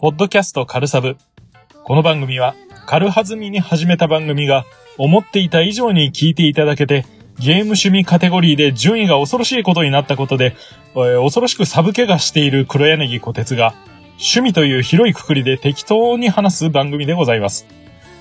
[0.00, 1.18] ポッドキャストカルサブ。
[1.84, 2.54] この番組は、
[2.86, 4.64] 軽はずみに始めた番組が、
[4.96, 7.04] 思っていた以上に聞いていただけて、
[7.40, 10.54] ゲーム趣味カテゴリーで順位が恐ろしいことになったことで、
[10.94, 13.74] えー恐ろしくサブ怪我している黒柳小鉄が、
[14.18, 17.66] 趣味という広いくくりで適当に話す番組でございます。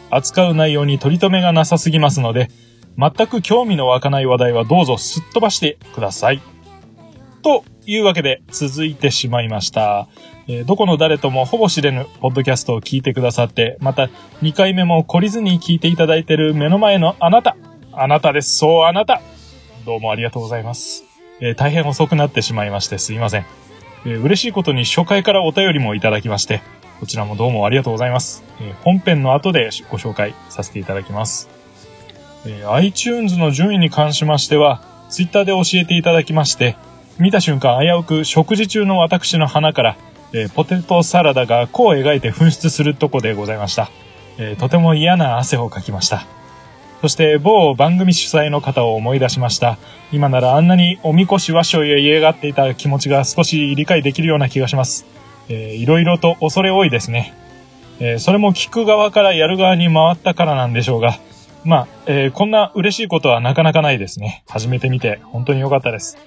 [0.09, 2.49] 扱う内容に取り留めがなさすぎますので、
[2.97, 6.41] 全く興味の湧かない話題はどうぞすっ飛ばしてください。
[7.41, 10.07] というわけで続いてしまいました。
[10.47, 14.09] えーどこの誰ともほぼ知れぬポッドキャストを聞いてくださって、また
[14.41, 17.57] 2回目も懲りずに聞いていただいている目の前のあなた。
[18.01, 18.55] あなたです。
[18.55, 19.21] そうあなた。
[19.85, 21.03] どうもありがとうございます。
[21.41, 23.45] えー大変遅くなってしまいましてすいません。
[24.05, 26.61] えー嬉しいことに初回からお便りもいただきまして、
[27.01, 28.43] こちらもどうもありがとうございます。
[28.61, 31.49] えー本編の後でご紹介させていただきます。
[32.45, 36.77] え iTunes の順位に関しましては、Twitter で教えていただきまして、
[37.17, 39.97] 見た瞬間危うく食事中の私の鼻から、
[40.31, 43.89] えポテトサラダが弧を描いて噴出するとこでございました。
[44.37, 46.25] えとても嫌な汗をかきました。
[47.01, 49.77] そして某番組主催の方を思い出しました。
[50.11, 55.05] 今ならあんなにおみこし和尚へ嫌がっていた気持ちが少し理解できるような気がします。
[55.47, 57.33] えーいろいろと恐れ多いですね。
[57.99, 61.17] えーそれも聞く側からやる側に回ったからなんでしょうが、
[61.63, 64.43] まあ、えーこんな嬉しいことはなかなかないですね。
[64.49, 66.17] 始めてみて本当に良かったです。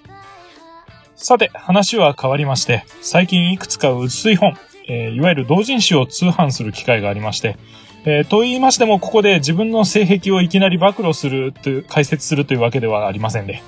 [1.17, 4.57] さて、話は変わりまして、最近いくつか薄い本、
[4.89, 7.57] えーいわゆる同人誌を通販する機会がありまして、
[8.05, 13.63] えーと言いましても、ここで自分の性癖をいきなり暴露するという、解説するというわけではありませんで、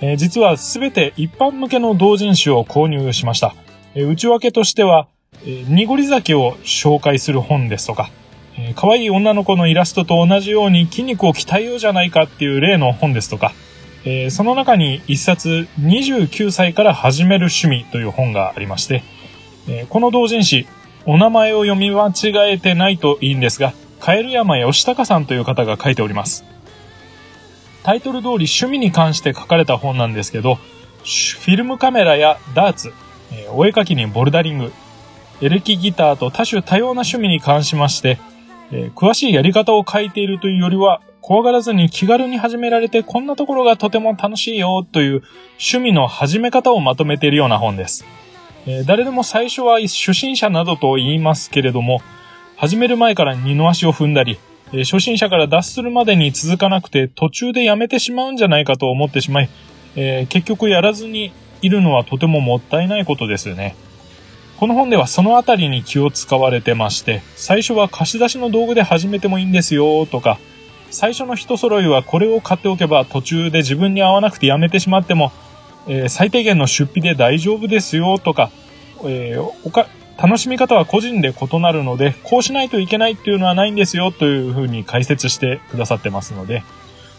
[0.00, 3.54] えー実はすべて一般向けの同人誌を購入しました。
[3.94, 5.08] えー内訳としては、
[5.44, 8.10] えー濁り酒を紹介する本ですとか、
[8.58, 13.54] えー可愛い女の子のイラストと同じように筋肉を鍛えようじゃないかっていう例の本ですとか、
[14.04, 19.02] えーその中に一冊29歳から始める趣味という本がありまして、
[19.68, 20.66] えーこの同人誌、
[21.06, 26.44] お名前を読み間違えてないといいんですが、カエル山義隆さんという方が書いております。
[27.82, 32.92] タイトル通り趣味に関して書かれた本なんですけど、フィルムカメラやダーツ、
[33.52, 34.72] お絵描きにボルダリング、
[35.40, 38.18] エレキギターと多種多様な趣味に関しまして、
[38.72, 45.22] え詳しいやり方を書いているというよりは、怖がらずに気軽に始められてこんなところがとても楽しいよという
[45.58, 48.04] 趣味の始め方をまとめているような本です。
[48.66, 52.00] えー誰でも最初は初心者などと言いますけれども、
[52.56, 54.38] 始める前から二の足を踏んだり、
[54.72, 59.50] えー初心者から脱するまでに続かなくて途中でやめてしまうんじゃないかと思ってしまい、
[59.96, 61.32] えー結局やらずに
[61.62, 63.76] いるのはとてももったいないことですよね。
[64.58, 70.38] この本ではそのあたりに気を使われてまして、最初は貸し出しの道具で始めてもいいんですよとか、
[70.90, 75.32] 最初の一揃いはこれを買っておけば途中で自分に合わなくてやめてしまっても、
[75.86, 78.50] えー最低限の出費で大丈夫ですよとか、
[79.04, 79.86] えーおか
[80.22, 86.62] 楽しみ方は個人で異なるので、こうしないといけないっていうのはないんですよというふうに解説してくださってますので、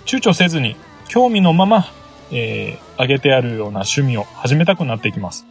[0.05, 0.75] 躊躇せずに
[1.07, 1.85] 興味のまま、
[2.31, 5.47] えー、上げてあるような趣味を始めたくなってきます。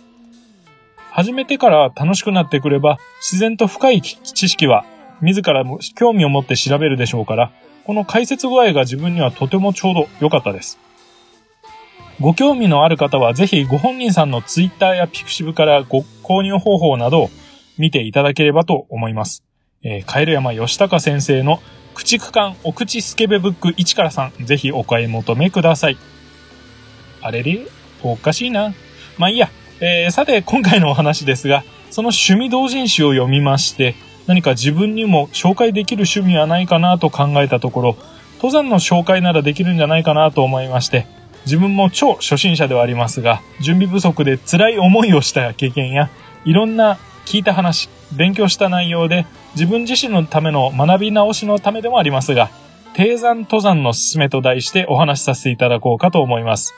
[1.10, 4.84] 始めてから楽しくなってくれば、自然と深い知識は
[5.20, 7.50] 自らも興味を持って調べるでしょうから、
[7.84, 10.78] この解説具合が自分にはとてもちょうど良かったです。
[12.20, 17.30] ご興味のある方はぜひご本人さんのツイッターやピクシブからご購入方法などを
[17.78, 19.42] 見ていただければと思います。
[19.82, 21.62] えー、カエル山義隆先生の
[21.94, 25.96] 駆逐艦お口スケベブック1から3、ぜひお買い求めください。
[27.22, 27.66] あれれ？
[28.02, 28.74] おかしいな。
[29.16, 29.48] まあいいや。
[29.80, 33.94] えーさて、今回のお話ですが、その趣味同人誌を読みまして、
[34.26, 37.96] 何か自分にも紹介できる趣味はないかなと考えたところ、
[38.34, 41.06] 登山の紹介ならできるんじゃないかなと思いまして、
[41.46, 46.10] 自分も超初心者ではありますが、準備不足で辛い思いをした経験や、
[46.44, 52.50] いろんな聞いた話、勉強した内容で、自分自身のための学び直しのためでもありますが、
[52.94, 56.74] 低山登山のすすめと題してお話しさせていただこうかと思います。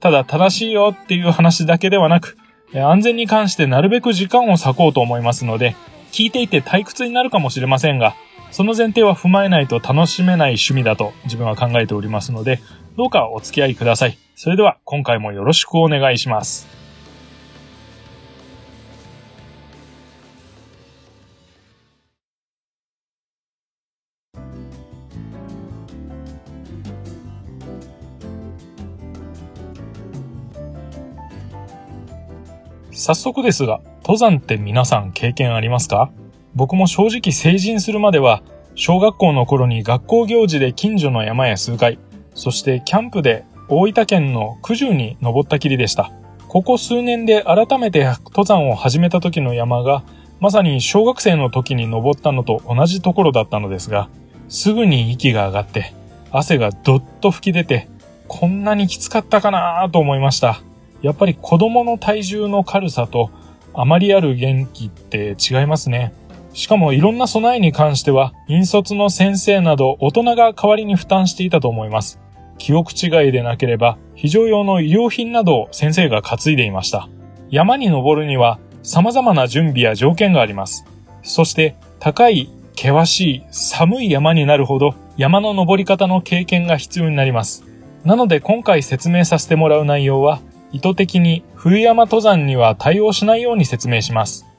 [0.00, 2.38] ただ正しいよっていう話だけではなく、
[2.74, 5.76] 安全に関してなるべく時間を割こうと思いますので、
[6.12, 8.14] 聞いていて退屈になるかもしれませんが、
[8.50, 12.60] その前提は踏まえないと楽しめない趣味だと自分は考えておりますので、
[12.96, 14.18] どうかお付き合いください。
[14.36, 16.68] それでは今回もよろしくお願いします。
[32.92, 36.10] 早速ですが、登山って皆さん経験ありますか？
[36.54, 38.42] 僕も正直成人するまでは、
[38.74, 41.98] 小学校の頃に学校行事で近所の山へ数回
[42.34, 46.10] そしてキャンプで大分県の九十に登ったきりでした。
[46.48, 50.02] ここ数年で改めて登山を始めた時の山が、
[50.40, 54.08] まさに小学生の時に登ったのと同じところだったのですが、
[54.48, 55.94] すぐに息が上がって、
[56.32, 57.88] 汗がどっと吹き出て、
[58.26, 60.60] こんなにきつかったかなと思いました。
[61.02, 63.30] やっぱり子供の体重の軽さと
[63.72, 66.12] あまりある元気って違いますね。
[66.52, 72.18] しかもいろんな備えに関しては、引率の先生など大人が代わりに負担していたと思います。
[72.58, 77.08] 記憶違いでなければ、非常用の医療品などを先生が担いでいました。
[77.50, 80.84] 山に登るには様々な準備や条件があります。
[81.22, 87.64] そして高い、険しい、寒い山になるほど山の登り方の経験が必要になります。
[88.04, 90.40] なので今回説明させてもらう内容は
[90.72, 94.49] 意図的に冬山登山には対応しないように説明します。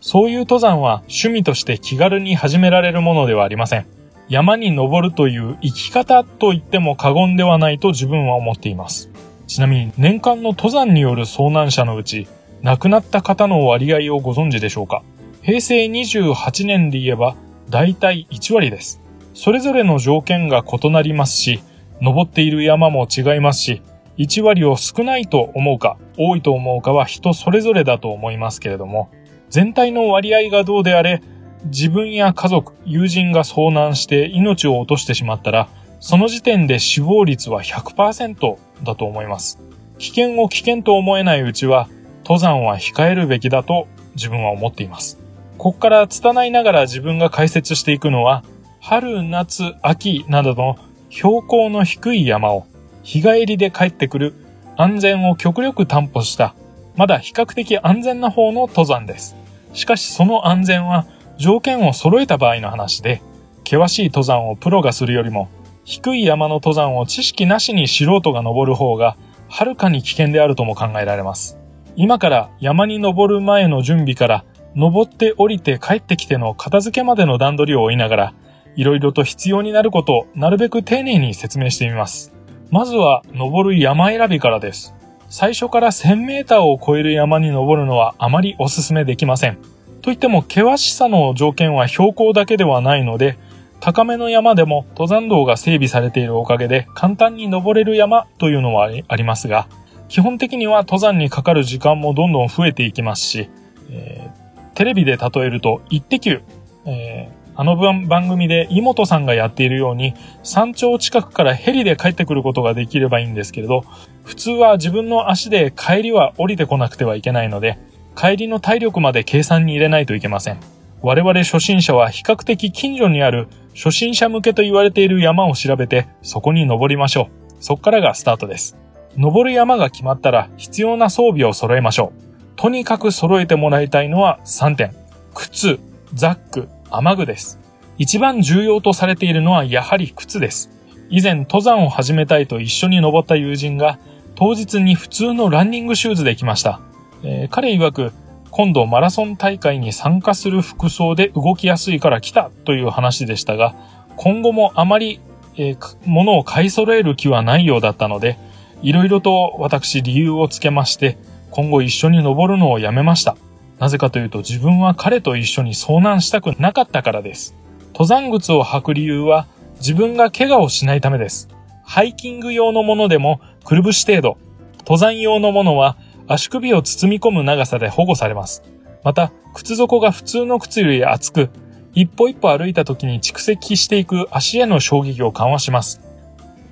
[0.00, 3.86] そういう登山は趣味として気軽に始められるものではありません。
[4.28, 9.10] 山に登るという生き方と言っても過言ではないと自分は思っています。
[9.46, 12.28] ちなみに年間の登山による遭難者のうち、
[12.62, 15.02] 亡くなった方の割合をご存知でしょうか？
[15.42, 17.34] 平成28年で言えば、
[17.68, 19.00] だいたい1割です。
[19.34, 21.60] それぞれの条件が異なりますし、
[22.00, 23.82] 登っている山も違いますし、
[24.18, 29.10] 1割を少ないと思うか、多いと思うかは人それぞれだと思いますけれども、
[29.50, 31.22] 全体の割合がどうであれ、
[31.64, 35.68] 自分や家族、友人が遭難して命を落としてしまったら、
[35.98, 39.58] その時点で死亡率は100%だと思います。
[39.98, 41.88] 危険を危険と思えないうちは、
[42.24, 45.18] 登山は控えるべきだと自分は思っています。
[45.58, 48.44] ここから拙いながら自分が解説していくのは、
[48.80, 50.78] 春、夏、秋などの
[51.10, 52.66] 標高の低い山を
[53.02, 54.34] 日帰りで帰ってくる
[54.76, 56.54] 安全を極力担保した、
[56.96, 59.36] まだ比較的安全な方の登山です。
[59.72, 61.06] しかしその安全は
[61.38, 63.22] 条件を揃えた場合の話で、
[63.64, 65.48] 険しい登山をプロがするよりも、
[65.84, 69.16] 低い山の登山を知識なしに素人が登る方が、
[69.48, 71.58] はるかに危険であるとも考えられます。
[71.96, 74.44] 今から山に登る前の準備から、
[74.76, 78.34] 登って降りて帰ってきての片付けまでの段取りを追いながら、
[78.76, 82.32] いろいろと必要になることをなるべく丁寧に説明してみます。
[82.70, 84.94] まずは登る山選びからです。
[85.30, 89.58] 最初から1000メーターを超える山に登るのはあまりお勧めできません。
[90.02, 93.38] といっても険しさの条件は標高だけではないので、
[93.78, 99.68] 高めの山でも登山道が整備されているおかげで簡単に登れる山というのはありますが、
[100.08, 103.48] 基本的には登山にかかる時間もどんどん増えていきますし、
[103.88, 106.42] えー、テレビで例えると、イッテ Q、
[106.86, 113.84] えーあの番組で妹さんがやっているように山頂近くからヘリで帰ってくることができればいいんですけれど、
[114.24, 117.78] 普通は自分の足で帰りは降りてこなくてはいけないので、
[118.16, 120.60] 帰りの体力まで計算に入れないといけません。
[121.02, 127.54] 我々初心者は比較的近所にある初心者向けと言われている山を調べてそこに登りましょう。
[127.60, 128.76] そこからがスタートです。
[129.16, 132.20] 登る山が決まったら必要な装備を揃えましょう。
[132.56, 134.94] とにかく揃えてもらいたいのは3点。
[135.34, 135.80] 靴、
[136.12, 137.58] ザック、雨具です。
[137.96, 140.70] 一番重要とされているのはやはり靴です。
[141.08, 143.98] 以前登山を始めたいと一緒に登った友人が
[144.40, 146.80] 当日に普通のランニングシューズで来ました。
[147.22, 148.12] えー、彼曰く
[148.50, 153.74] 今度マラソン大会に参加する服装で動きやすいから来たという話でしたが、
[154.16, 155.20] 今後もあまり、
[155.58, 158.38] えー、物を買い揃える気はないようだったので、
[158.80, 161.18] いろいろと私理由をつけまして、
[161.50, 163.36] 今後一緒に登るのをやめました。
[163.78, 167.54] なぜかというと自分は彼と一緒に遭難したくなかったからです。
[167.88, 169.46] 登山靴を履く理由は
[169.80, 171.50] 自分が怪我をしないためです。
[171.84, 174.38] ハイキング用のものでもくるぶし程度。
[174.80, 178.62] 登山用のものは足首を包み込む長さで保護されます。
[179.02, 181.50] また、靴底が普通の靴より厚く、
[181.92, 186.00] 一歩一歩歩いた時に蓄積していく足への衝撃を緩和します。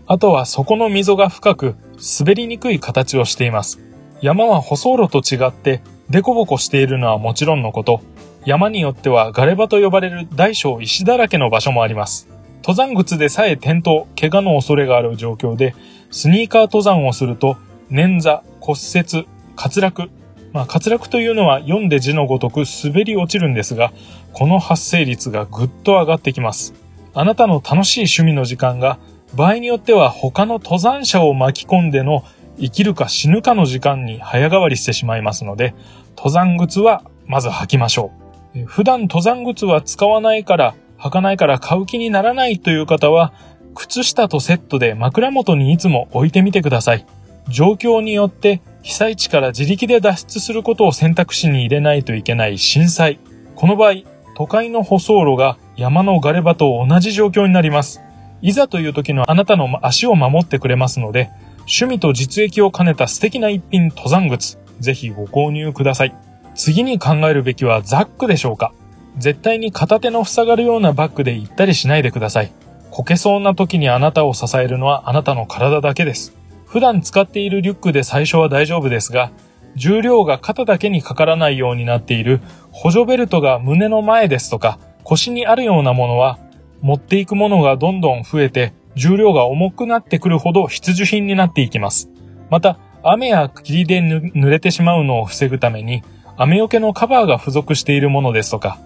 [0.07, 1.77] あとは底の溝が深く、
[2.21, 3.81] 滑りにくい形をしています。
[4.23, 8.01] 山は舗装路と違ってデコボコしているのはもちろんのこと、
[8.45, 12.29] 山によってはガレ場と呼ばれる大小石だらけの場所もあります。
[12.63, 15.75] 登山靴でさえ転倒、怪我の恐れがある状況で、
[16.11, 17.57] スニーカー登山をすると、
[17.91, 20.11] 捻挫、骨折、滑落。
[20.53, 23.93] まあ、滑落というのは読んで字のごとく滑り落ちるんですが、
[24.33, 26.75] この発生率がぐっと上がってきます。
[27.15, 28.99] あなたの楽しい趣味の時間が、
[29.35, 32.25] 場合によっては他の登山者を巻き込んでの
[32.59, 35.75] 生きるか死ぬかの時間に早変わりしてしまいますので、
[36.17, 38.11] 登山靴はまず履きましょ
[38.55, 38.65] う。
[38.65, 43.33] 普段登山靴は使わないから、履かないから買う気にならないという方は、
[43.79, 47.07] 靴下とセットで枕元にいつも置いてみてください。
[47.49, 53.21] 状況によって被災地から自力で脱出することを選択肢に入れないといけない震災。
[53.55, 54.03] この場合、
[54.37, 58.03] 都会の舗装路が山のガレ場と同じ状況になります。
[58.43, 61.31] いざという時のあなたの足を守ってくれますので、
[61.61, 66.15] 趣味と実益を兼ねた素敵な一品登山靴、ぜひご購入ください。
[66.57, 68.73] 次に考えるべきはザックでしょうか
[69.19, 72.51] 絶対に片手の塞がるようなバッグで行ったりしないでください。
[72.91, 76.37] こけそうな時にあなたを支えるのはあなたの体だけです。
[76.67, 79.31] 普段使っているリュックで最初は大丈夫ですが、
[79.75, 82.41] 重量が肩だけにかからないようになっている
[82.73, 86.39] 補助ベルトが胸の前ですとか腰にあるようなものは
[86.81, 92.11] 持っていくものがどんどん増えて重量が重くなってくるほど必需品になっていきます。
[92.51, 96.03] また、雨や霧で濡れてしまうのを防ぐために
[96.37, 98.79] 雨よけのカバーが付属しているものですとか、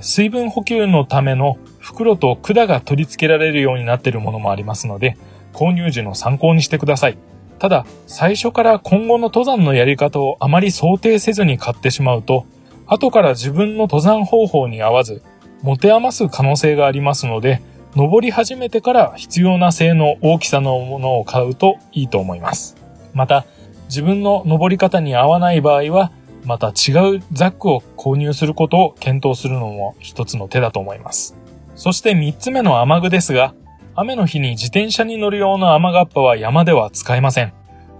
[0.00, 1.58] 水分補給のための
[1.90, 5.16] 袋と管が取り付けられるようになっているものもありますので、
[5.52, 7.18] 購入時の参考にしてください。
[7.58, 12.46] ただ、最初から今後の登山のやり方をあまり想定せずに買ってしまうと、
[12.86, 15.22] 後から自分の登山方法に合わず、
[15.62, 17.60] 持て余す可能性がありますので、
[17.96, 22.76] 登り始めてから必要な性能、大きさのものを買うといいと思います。
[23.14, 23.44] また、
[23.88, 26.12] 自分の登り方に合わない場合は、
[26.44, 31.36] また違うザックを購入することを検討するのも一つの手だと思います。
[31.80, 33.54] そして三つ目の雨具ですが、
[33.94, 37.54] 雨の日に自転車に乗る用の雨がっぱは山では使えません。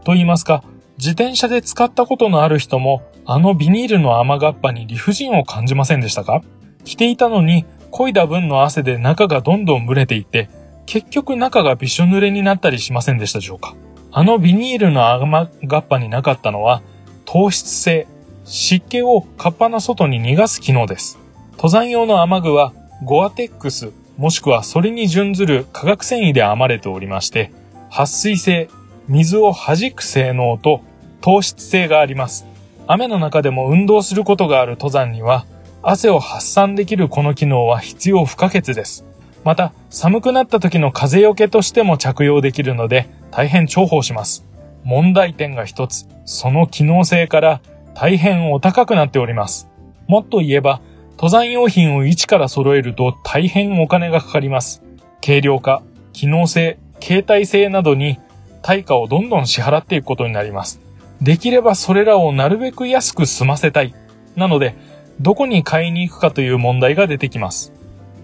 [0.05, 0.63] と言いますか、
[0.99, 6.43] 自転車で使ったことのある人も、あのビニールの雨がっぱに理不尽を感じませんでしたか？
[6.85, 10.51] 着ていたのに、漕いだ分の汗で中がどんどん蒸れていって、
[10.85, 13.77] 結局中がびしょ濡れになったりしませんでしたでしょうか？
[14.13, 16.83] あのビニールの雨がっぱになかったのは、
[17.25, 18.07] 糖質性、
[18.45, 21.19] 湿気をカッパの外に逃がす機能です。
[21.53, 27.51] 登山用の雨具は、ゴアテックス、もしくはそれに準ずる化学繊維で編まれておりまして、
[27.89, 28.69] 撥水性、
[29.09, 30.83] 水を弾く性能と
[31.23, 32.47] 糖質性があります。
[32.87, 35.47] 雨の中でも運動することがある登山には、
[35.83, 39.07] 汗を発散できるこの機能は必要不可欠です。
[39.45, 44.45] また、寒くなった時の風よけとしても着用できるので、大変重宝します。
[44.85, 47.61] 問題点が一つ、その機能性から
[47.95, 49.69] 大変お高くなっております。
[50.07, 50.83] もっと言えば、
[51.21, 54.83] 登山用品を一から揃えると大変お金がかかります。
[55.23, 55.83] 軽量化、
[56.15, 58.19] 機能性、携帯性などに
[58.63, 60.81] 対価をどんどん支払っていくことになります。
[61.21, 63.95] できればそれらをなるべく安く済ませたい。
[64.35, 64.75] なので、
[65.21, 67.75] どこに買いに行くかという問題が出てきます。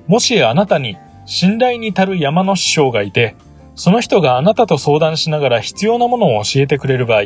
[0.07, 3.37] もしあなたに信頼に足る山の師匠がいて、
[3.75, 7.25] その人があなたと相談しながら必要なものを教えてくれる場合、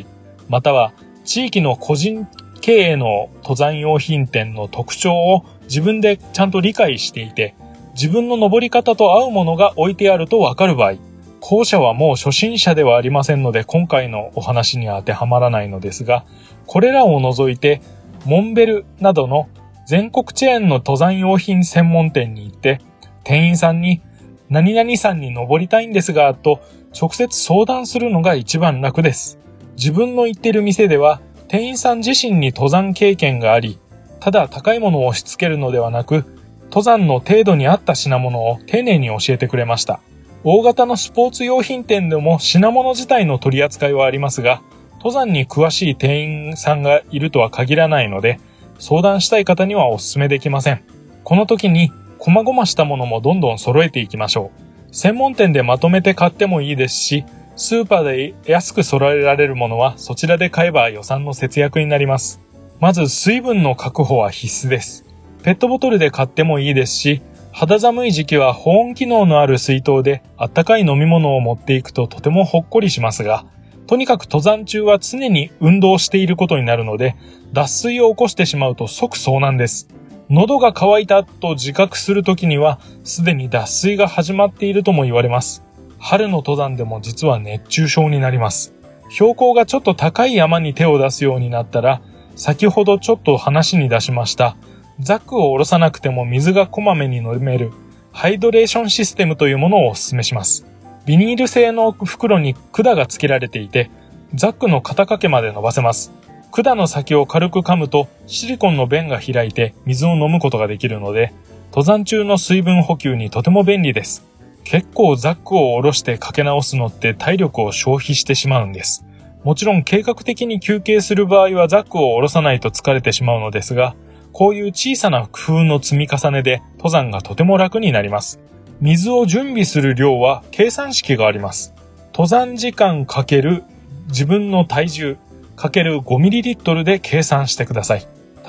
[0.49, 0.93] または
[1.25, 2.27] 地域の個人
[2.61, 7.55] 経営の登山用品店の特徴を自分でちゃんと理解していて、
[7.95, 10.95] 自分の登り方と合うものが置いてあるとわかる場合、
[11.39, 16.25] 後者はもう初心者ではありませんので今回のお話には当てはまらないのですが、
[16.67, 17.81] これらを除いて、
[18.27, 19.49] モンベルなどの
[19.87, 22.81] 全国チェーンの登山用品専門店に行って、
[23.23, 24.03] 店員さんに、
[24.49, 26.61] 何々さんに登りたいんですが、と
[27.00, 29.39] 直接相談するのが一番楽です。
[29.77, 33.79] 自分の行ってる店では、店員さん自身に登山経験があり、
[34.21, 36.25] ただ高いものを押し付けるのではなく、
[36.65, 40.00] 登山の程度に合った品物を丁寧に教えてくれました。
[40.45, 44.62] 大型のスポーツ用品店でも品物自体の取り扱いはありますが、
[44.95, 48.39] 登山に詳しい店員さんがいるとは限らないので、
[48.79, 50.83] 相談したい方にはお勧めできません。
[51.25, 54.50] この時に、細々したものもどんどん揃えていきましょ
[54.91, 54.95] う。
[54.95, 57.25] 専門店でまとめて買ってもいいですし、
[57.57, 62.41] スーパーで安く揃えられるものはそちらで買えば予算の節約になります。
[62.80, 65.04] まず水分の確保は必須です。
[65.42, 67.20] ペットボトルで買ってもいいですし、
[67.52, 73.44] 肌寒い時期は保温機能のある水筒であったかい飲み物を持っていくととてもほっこりしますが、
[73.87, 77.16] とにかく登山中は常に運動していることになるので、
[77.52, 79.88] 脱水を起こしてしまうと即遭難です。
[80.30, 85.62] 喉が渇いたと自覚するときには、すでに脱水が始まっているとも言われます。
[85.99, 88.72] 春の登山でも実は熱中症になります。
[89.10, 92.00] 標高がちょっと高い山に手を出すようになったら、
[92.40, 94.56] 先ほどちょっと話に出しました、
[94.99, 97.70] ザックを下ろさなくても水がこまめに飲める
[98.12, 100.64] ハイドレーションシステムというものをお勧めします。
[101.04, 103.90] ビニール製の袋に管が付けられていて、
[104.32, 106.12] ザックの肩掛けまで伸ばせます。
[106.50, 111.35] 管の先を軽く噛むとシリコンの弁が開いて水を飲むことができるので、
[111.73, 114.25] 登山中の水分補給にとても便利です。
[114.64, 119.04] 結構ザックを下ろしてかけ直すのって体力を消費してしまうんです。
[119.42, 123.94] もちろん計画的に休憩する場合はザックを下ろさないと疲れてしまうのですが、
[124.32, 128.38] こういう小さな工夫の積み重ねで登山がとても楽になります。
[128.80, 131.75] 水を準備する量は計算式があります。
[132.12, 133.64] 登山時間かける
[134.09, 135.16] 自分の体重
[135.56, 138.06] ×5ml で計算してください。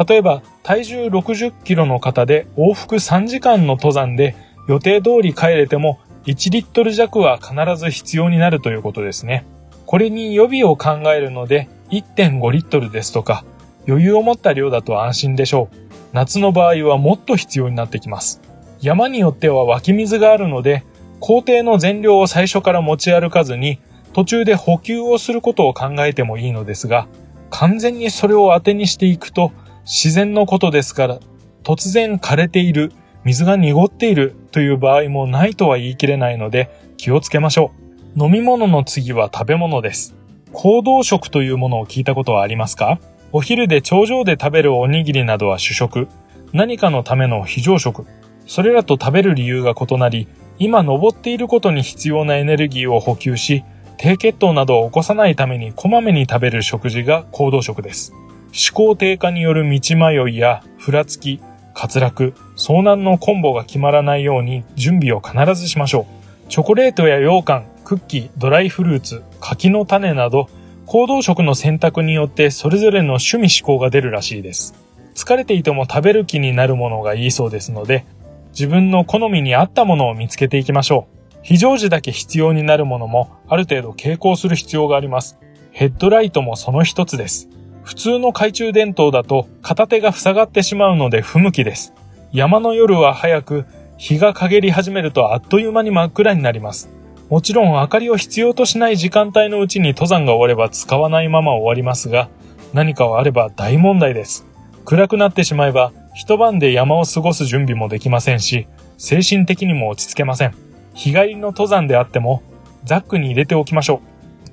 [0.07, 4.36] 例えば、体重 60kg の方で往復3時間の登山で
[4.67, 9.45] 予定通り帰れても1リットル弱は必ず必要になるということですね。
[9.91, 13.43] これに予備を考えるので1.5リットルですとか
[13.86, 15.75] 余裕を持った量だと安心でしょう。
[16.13, 18.39] 夏の場合はもっと必要になってきます。
[18.79, 20.86] 山によっては湧き水があるので
[21.19, 23.79] 工程の全量を最初から持ち歩かずに
[24.13, 27.10] 途中で補給をすることを考えてもいいのですが
[27.50, 29.51] 完全にそれを当てにしていくと
[29.83, 31.19] 自然のことですから
[31.65, 32.93] 突然枯れている
[33.25, 37.80] 水が濁っているという場合もないとは言い切れないので気をつけましょう。
[38.13, 40.15] 飲み物の次は食べ物です。
[40.51, 43.00] 行動食というものを聞いたことはありますか？
[43.32, 46.10] お昼で頂上で食べるおにぎりなどは主食、
[46.51, 48.06] 何かのための非常食。
[48.48, 50.27] それらと食べる理由が異なり、
[50.60, 53.63] 今登っていることに必要なエネルギーを補給し、
[53.96, 58.12] 低血糖などを起こさないためにこまめに食べる食事が行動食です。
[58.12, 61.39] 思考低下による道迷いやふらつき、
[61.74, 66.06] 滑落、遭難のコンボが決まらないように準備を必ずしましょ
[66.48, 66.50] う。
[66.50, 70.48] チョコレートや羊羹、クッキー、ドライフルーツ、柿の種など、
[70.86, 74.75] 行動食の選択によってそれぞれの趣味思考が出るらしいです。
[75.13, 78.05] 疲れていても食べる気になるものがいいそうですので、
[78.53, 81.39] 自分の好みに合ったものを見つけていきましょう。
[81.41, 85.38] 非常時だけ必要になるものもある程度傾向する必要があります。
[85.71, 87.50] ヘッドライトもその一つです。
[87.83, 91.93] 普通の懐中電灯だと片手が塞がってしまうので不向きです。
[92.31, 93.65] 山の夜は早く、
[93.98, 97.00] 日が陰り始めるとあっという間に真っ暗になります。
[97.31, 102.27] もちろん明かりを必要としない時間帯のうちに登山が終われば使わないまま終わりますが、
[102.73, 104.45] 何かはあれば大問題です。
[104.83, 110.53] 暗くなってしまえば一晩で山を過ごす準備もできませんし、精神的にも落ち着けません。
[110.93, 112.43] 日帰りの登山であっても、
[112.83, 114.01] ザックに入れておきましょ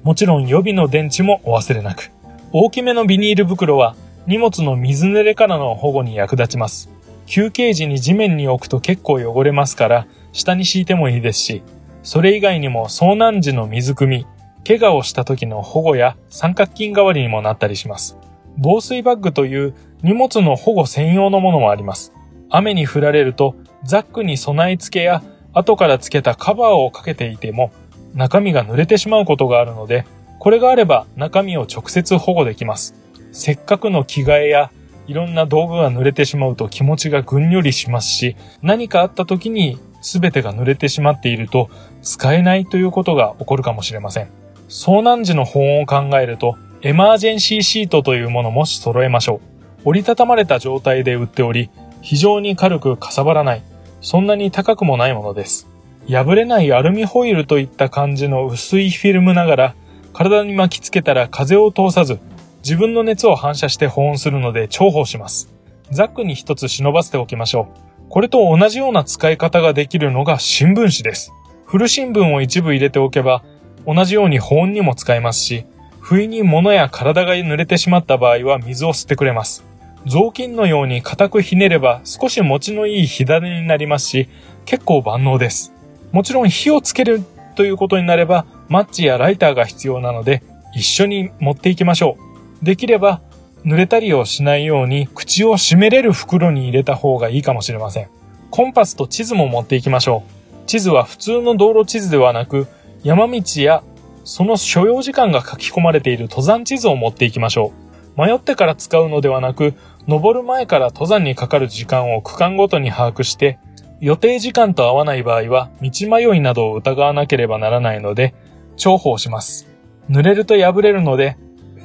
[0.05, 0.07] う。
[0.07, 2.13] もちろん予備の電池もお忘れなく。
[2.53, 3.97] 大きめのビニール袋は
[4.29, 6.89] 荷物の水濡れからの保護に役立ちます。
[7.27, 11.65] 休憩時に地面に置くと結構汚れますから、下に敷いてもいいですし、
[12.03, 14.27] それ以外にも遭難時の水汲み、
[14.67, 18.17] 怪我をした時の保護や三角巾代わりにもなったりします。
[18.57, 22.13] 防水バッグという荷物の保護専用のものもあります。
[22.51, 27.73] 雨に降られるとザックに備え付けや後から付けたカバーをかけていても
[28.15, 30.07] 中身が濡れてしまうことがあるので
[30.39, 32.95] これがあれば中身を直接保護できます。
[33.33, 34.71] せっかくの着替えや
[35.07, 41.71] いろんな道具が濡れてしまうと気持ちがぐんよりしますし、何かあった時に全てが濡れてしまっていると
[42.03, 44.29] 使えないということが起こるかもしれません。
[44.69, 49.41] 遭難時の保温を考えると、エマージェンシーシートというものも揃えましょ
[49.85, 49.89] う。
[49.91, 51.71] 折りたたまれた状態で売っており、
[52.03, 53.63] 非常に軽くかさばらない、
[54.01, 55.69] そんなに高くもないものです。
[56.09, 59.75] 破れないアルミホイルといった感じの薄いフィルムながら、
[60.13, 62.19] 体に巻きつけたら風を通さず、
[62.63, 65.53] 自分の熱を反射して保温するので重宝します。
[65.91, 67.88] ザックに一つ忍ばせておきましょう。
[68.11, 71.33] これと同じような使い方ができるのが新聞紙です。
[71.67, 73.43] 古新聞を一部入れておけば、
[73.87, 75.67] 同じように保温にも使えますし、
[76.01, 79.65] 不意に物や体が濡れてしまった場合は水を吸ってくれます。
[80.07, 84.29] 雑巾のように固くひねれば少し持ちのいい火種になりますし、
[84.65, 85.75] 結構万能です。
[86.13, 87.23] もちろん火をつける
[87.57, 90.43] ということになれば、マッチやライターが必要なので、
[90.75, 92.17] 一緒に持っていきましょ
[92.63, 92.65] う。
[92.65, 93.21] できれば、
[93.65, 98.09] 濡れたりをしないように口を閉めれる袋に入れた方がいいかもしれません。
[98.51, 100.67] コンパスと地図も持っていきましょう。
[100.67, 102.67] 地図は普通の道路地図ではなく、
[103.03, 103.83] 山道や
[104.25, 107.73] その所要時間が書き込まれている登山地図を持っていきましょ
[108.17, 108.21] う。
[108.21, 109.75] 迷ってから使うのではなく、
[110.07, 113.59] 登る前から登山にかかる時間を区間ごとに把握して、
[114.01, 118.35] 予定時間と合わない場合は道迷いなどを疑わなければならないので、
[118.77, 119.69] 重宝します。
[120.11, 121.37] 濡れると破れるので、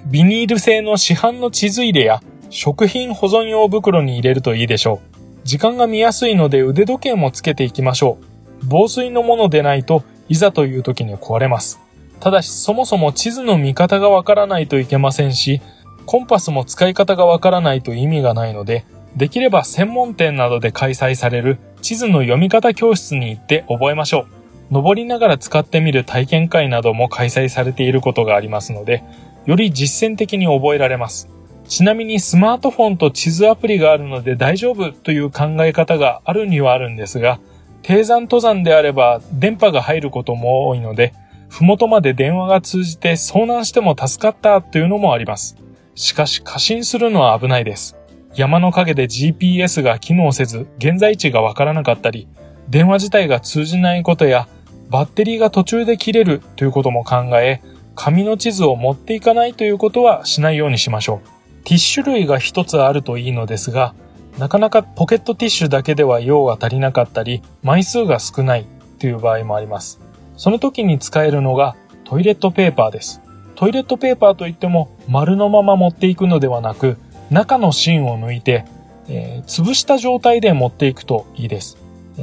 [0.05, 4.99] ビニール製の市販の地図入れや食品保存用袋に入れるといいでしょう。
[5.45, 8.25] 時間が見やすいので腕時計もつけていきましょう。
[8.67, 11.79] 防水のものでないといざという時に壊れます。
[12.19, 15.61] ただしそもそも地図の見方がわからないといけませんし、
[16.05, 18.85] コンパスも使い方がわからないと意味がないので、
[19.15, 24.27] できれば専門店などで開催される地図の読み方教室に行って覚えましょ
[24.69, 24.73] う。
[24.73, 29.03] 登りながら使ってみる体験会なども開催されていることがありますので、
[29.45, 31.29] より実践的に覚えられます。
[31.67, 37.39] ちなみにスマートフォンと地図アプリがあるので大丈夫という考え方があるにはあるんですが、
[37.81, 41.13] 低山登山であれば電波が入ることも多いので、
[41.49, 45.57] ふもとまで電話が通じて遭難しても助かったというのもあります。
[45.95, 47.95] しかし過信するのは危ないです。
[48.35, 52.27] 山の陰で GPS が機能せず現在地がわからなかったり、
[52.69, 54.47] 電話自体が通じないことや
[54.89, 57.61] バッテリーが途中で切れるということも考え、
[57.95, 61.27] 紙の地図を持っていかないということはしないようにしましょう。
[61.63, 63.93] ティッシュ類が一つあるといいのですが、
[64.37, 68.65] なかなかポケットティッシュだけでは用が足りなかったり、枚数が少ない
[68.99, 69.99] という場合もあります。
[70.37, 73.21] その時に使えるのがトイレットペーパーです。
[73.55, 76.97] トイレットペーパーといっても丸のまま持っていくのではなく、
[77.29, 78.65] 中の芯を抜いて、
[79.07, 81.77] えー、潰した状態で持っていくといいです。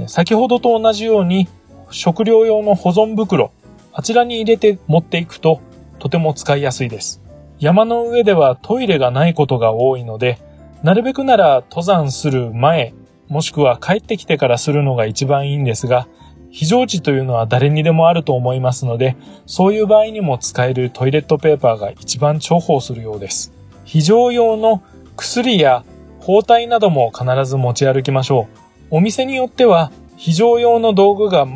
[0.07, 1.49] 先ほどと同じように
[1.91, 3.53] 食料用の保存袋、
[3.93, 5.61] あちらに入れて持っていくと
[5.99, 7.21] とても使いやすいです。
[7.59, 10.39] 山の上ではトイレがないことが多いので、
[10.83, 12.95] なるべくなら登山する前、
[13.29, 16.09] もしくは帰ってきてからするのが一番いいんですが、
[16.51, 23.53] 非常時というのは誰にでもあると思いますので、そういう場合にも使えるトイレットペーパーが一番重宝するようです。
[23.85, 24.83] 非常用の
[25.17, 25.85] 薬や
[26.21, 28.49] 包帯なども必ず持ち歩きましょ
[28.91, 28.97] う。
[28.97, 31.47] お店によっては非常用の道具が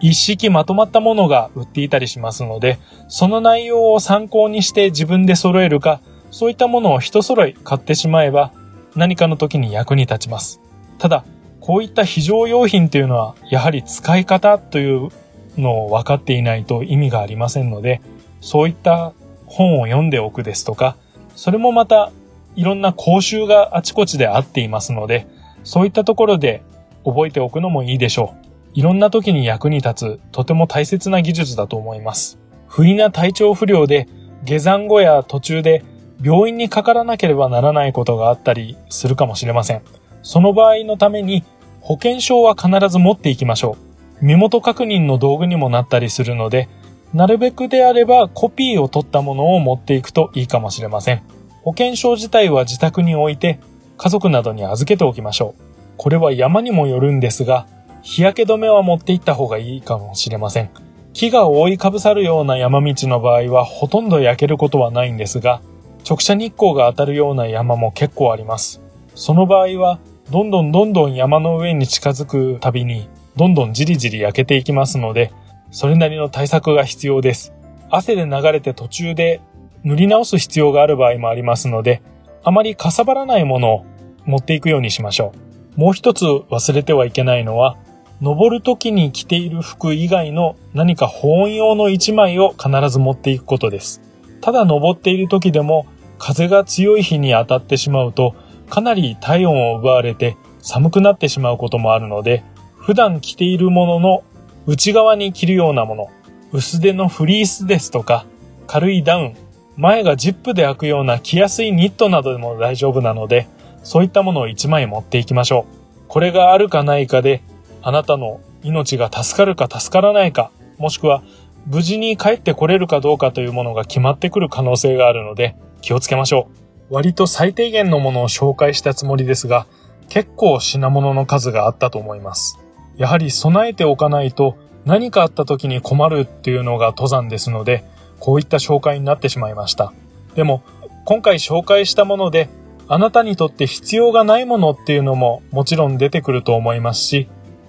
[0.00, 8.52] 一式まとまったものが売っていたりしますので、その内容を参考にして自分で揃えるか、そういったものを一揃い買ってしまえば
[8.94, 10.60] 何かの時に役に立ちます。
[10.98, 11.24] ただ、
[11.60, 15.10] こういった非常用品というのは、やはり使い方という
[15.56, 18.00] のを分かっていないと意味がありませんので、
[18.40, 19.12] そういった
[19.46, 20.96] 本を読んでおくですとか、
[21.34, 22.10] それもまた
[22.56, 25.26] いろんな講習があちこちであっていますので、
[25.64, 26.62] そういったところで
[27.04, 28.47] 覚えておくのもいいでしょう。
[28.74, 32.38] いろんな時に役に立つ、とても大切な技術だと思います。
[32.66, 34.08] 不意な体調不良で、
[34.44, 35.82] 下山後や途中で
[36.22, 39.82] 病院にかからなければならないことがあったりするかもしれません。
[40.22, 41.44] その場合のために
[41.80, 43.76] 保険証は必ず持っていきましょ
[44.20, 44.24] う。
[44.24, 46.68] 身元確認の道具にもなったりするので、
[47.14, 51.22] なるべくであればコピーを取ったものを持っていくといいかもしれません。
[51.62, 53.60] 保険証自体は自宅に置いて
[53.96, 55.62] 家族などに預けておきましょう。
[55.96, 57.66] これは山にもよるんですが、
[58.08, 60.70] 日焼け止めは持って行った方がいいかもしれません。
[61.12, 65.60] 木が覆いかぶさるような山道の場合はほとんど焼けることはないんですが、
[66.08, 68.80] 直射日光が当たるような山も結構あります。
[69.14, 69.98] その場合は
[70.30, 75.30] どんどんどんどん山の上に近づくたびに、どんどんじりじり焼けていきますので、
[75.70, 77.52] それなりの対策が必要です。
[77.90, 79.42] 汗で流れて途中で
[79.84, 82.00] 塗り直す必要がある場合もありますので、
[82.42, 83.84] あまりかさばらないものを
[84.24, 85.34] 持っていくようにしましょ
[85.76, 85.80] う。
[85.80, 87.76] もう一つ忘れてはいけないのは、
[88.20, 94.00] 登る時に着ている服以外の何か保温用の一枚を必ず持っていくことです。
[94.40, 95.86] ただ登っている時でも
[96.18, 98.34] 風が強い日に当たってしまうと
[98.68, 102.44] かなり体温を奪われて寒くなってしまうこともあるので、
[102.76, 104.22] 普段着ているものの
[104.66, 106.10] 内側に着るようなもの、
[106.52, 108.26] 薄手のフリースですとか、
[108.66, 109.36] 軽いダウン、
[109.76, 113.48] 前がジップで開くような着やすいニットなどでも大丈夫なので、
[113.82, 116.08] そういったものを1枚持っていきましょう。
[116.08, 117.42] これがあるかないかで、
[117.82, 121.22] あなたの命が助かるか助からないか、もしくは
[121.66, 126.48] 無事に帰ってこれるかどうかというものが決まってくる可能性があるので、気をつけましょ
[126.90, 126.94] う。
[126.94, 129.66] 割と最低限のものを紹介したつもりですが、
[130.08, 132.58] 結構品物の数があったと思います。
[132.96, 137.84] やはり備えておかないと何かあった時に困るっていうのが登山ですので、
[138.18, 139.92] こういった紹介になってしまいました。
[140.34, 140.62] でも、
[141.04, 142.48] 今回紹介したもので、
[142.88, 147.28] あなたにとって必要がないものっていうのももちろん出てくると思いますし、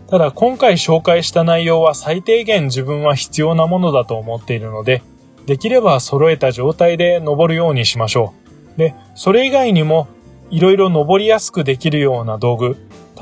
[0.10, 5.04] ただ今回紹介した内容は最低限自分は必要なものだと思っているので、
[5.46, 8.34] できれば揃えた状態で登るようにしましょ
[8.76, 8.80] う。
[8.80, 10.08] で、それ以外にも、
[10.50, 12.78] いろいろ登りやすくできるような道具。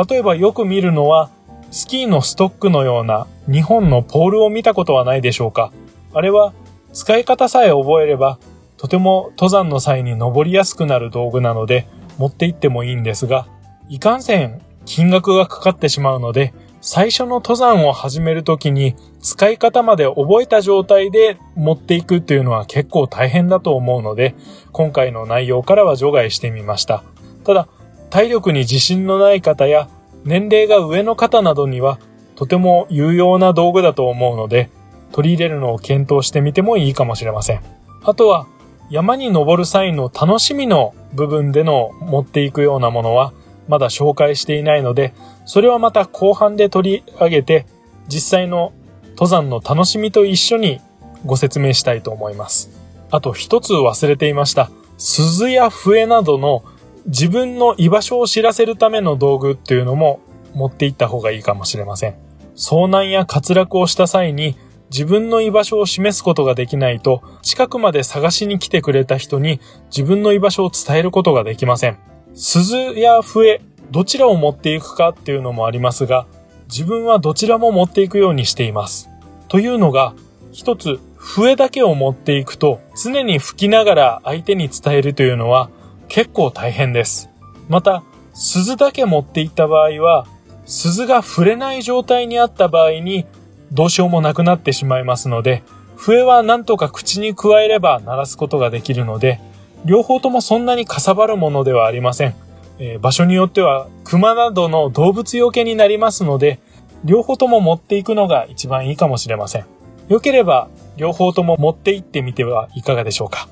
[0.10, 1.30] 例えばよく見るのは、
[1.71, 5.73] スキーのストックのような2本のポールを見たことはないでしょうか
[6.13, 6.54] あれは
[6.93, 8.39] 使い方さえ覚えれば、
[8.78, 11.86] とても登山の際に登りやすくなる道具なので、
[12.17, 13.45] 持って行ってもいいんですが、
[13.89, 24.35] いかんせん金額がかかってしまうので、最初の登山を始めるときに使い方まで覚えた状態で持っていくっていうのは結構大変だと思うので、
[24.71, 27.03] 今回の内容からは除外してみました。
[27.43, 27.67] ただ、
[28.09, 29.89] 体力に自信のない方や
[30.23, 31.99] 年齢が上の方などには
[32.35, 34.69] とても有用な道具だと思うので、
[35.11, 37.61] 取り入れるのを検討してみてもいいかもしれません。
[38.03, 38.47] あとは、
[38.89, 43.33] 山に登る際の楽しみの部分での持っていくようなものは、
[43.67, 45.13] まだ紹介していないので、
[45.45, 47.65] それはまた後半で取り上げて、
[48.08, 48.73] 実際の
[49.12, 50.80] 登山の楽しみと一緒に
[51.25, 52.69] ご説明したいと思います。
[53.12, 54.69] あと一つ忘れていました。
[54.97, 56.63] 鈴や笛などの
[57.06, 60.19] 自分の居場所を知らせるための道具っていうのも
[60.53, 62.15] 持っていった方がいいかもしれません。
[62.56, 64.58] 遭難や滑落をした際に
[64.89, 71.97] 自分の居場所を示すことができないと近くまで探しに来てくれた人に自分の居場所を伝えることができません。
[72.39, 76.28] 鈴や笛、どちらを持っていくかっていうのもありますが、
[76.69, 79.10] 自分はどちらも持っていくようにしています。
[79.47, 80.13] というのが、
[80.52, 85.69] 一つ、笛だけを持っていくと常に吹きながら相手に伝えるというのは
[86.08, 87.30] 結構大変です。
[87.69, 90.28] また、鈴だけ持っていった場合は、
[90.65, 93.26] 鈴が触れない状態にあった場合に
[93.71, 95.63] どうしようもなくなってしまいますので、
[95.95, 99.41] 笛はなんとか口に加えれば鳴らすことができるので、
[99.85, 102.35] 両方ともそんなにかさばるものではありません。
[102.79, 106.59] えー、場所によっては熊などの動物よけになりますので、
[107.03, 109.65] 両方とも持っていくのが一番いいかもしれません。
[110.09, 113.47] 良ければ両方とも持って行ってみてはいかがでしょうか。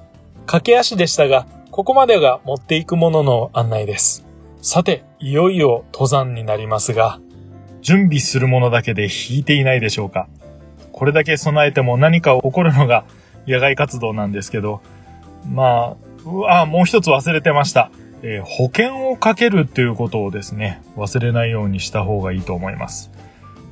[0.45, 4.25] 駆け足でしたが、ここまでが持っていくものの案内です。
[4.61, 7.19] さて、いよいよ登山になりますが、
[7.81, 10.27] 準備するものだけで引いていないでしょうか。
[10.91, 13.03] これだけ備えても何か起こるのが
[13.47, 14.81] 野外活動なんですけど、
[15.51, 17.91] まあ、うわ、もう一つ忘れてました。
[18.23, 23.11] えー、保険をかけるっていうことをですね、忘れないようにした方がいいと思います。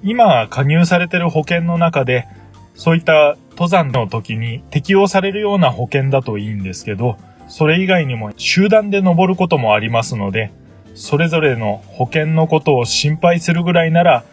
[0.04, 2.28] 今、加入されてる保険の中で、
[2.76, 10.52] そういった登山の時に適用されるような保険だといいんですけど、それ以外にも集団で登ることもありますので、
[10.94, 14.24] それぞれの保険のことを心配するぐらいなら、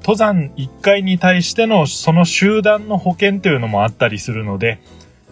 [0.00, 4.80] 登山1回に対してのその集団の保険というのもあったりするので、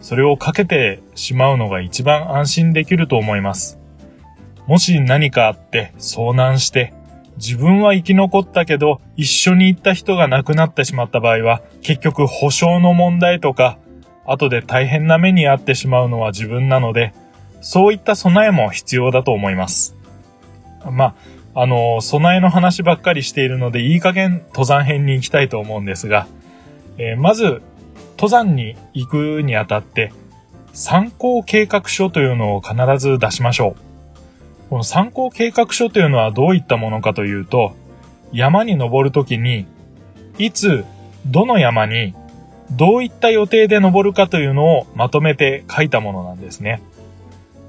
[0.01, 3.79] それをかけてしまうのが一番安心できると思います。
[4.67, 6.93] もし何かあって遭難して
[7.37, 13.79] 自分は生き残ったけど一緒に行った人が亡くなってしまった場合は結局保証の問題とか
[14.27, 17.15] 後で大変な目に遭ってしまうのは自分なので
[17.61, 19.97] そういった備えも必要だと思います。
[20.91, 21.15] ま
[21.55, 26.27] あ、あの、備えの話ばっかりしているのでいい加減登山編に行きたいと思うんですが、
[26.97, 27.63] えー、まず
[28.21, 30.13] 登山に行くにあたって
[30.75, 34.69] 参考計画書というのを必ず出しましょう。
[34.69, 37.73] この参考計画書というのはどういったものかというと、
[38.31, 39.65] 山に登るときに、
[40.37, 40.85] いつ、
[41.25, 42.15] どの山に、
[42.71, 46.83] どういった予定で登るかというのをまとめて書いたものなんですね。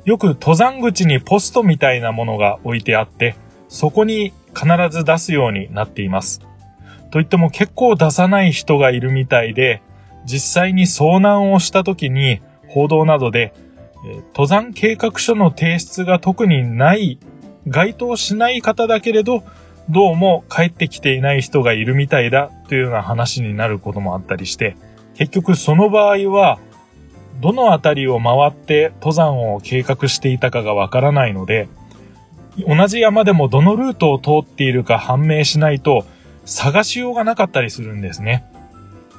[0.04, 3.36] よく登山口にポストみたいなものが置いてあって、
[3.70, 6.42] そこに必ず出すようになっています。
[7.10, 9.82] といっても結構出さない人がいるみたいで、
[10.26, 13.54] 実際に遭難をした時に報道などで、
[14.34, 17.20] 登山計画書の提出が特にない、
[17.68, 19.44] 該当しない方だけれど、
[19.90, 24.76] どうも帰ってきていない人がいるみたいだというような話になることもあったりして、
[25.16, 26.60] 結局その場合は、
[27.40, 31.68] どの辺りを回って登山を計画していたかがわからないので、
[32.68, 36.06] 同じ山でもどのルートを通っているか判明しないと
[36.46, 38.46] 探しようがなかったりするんですね。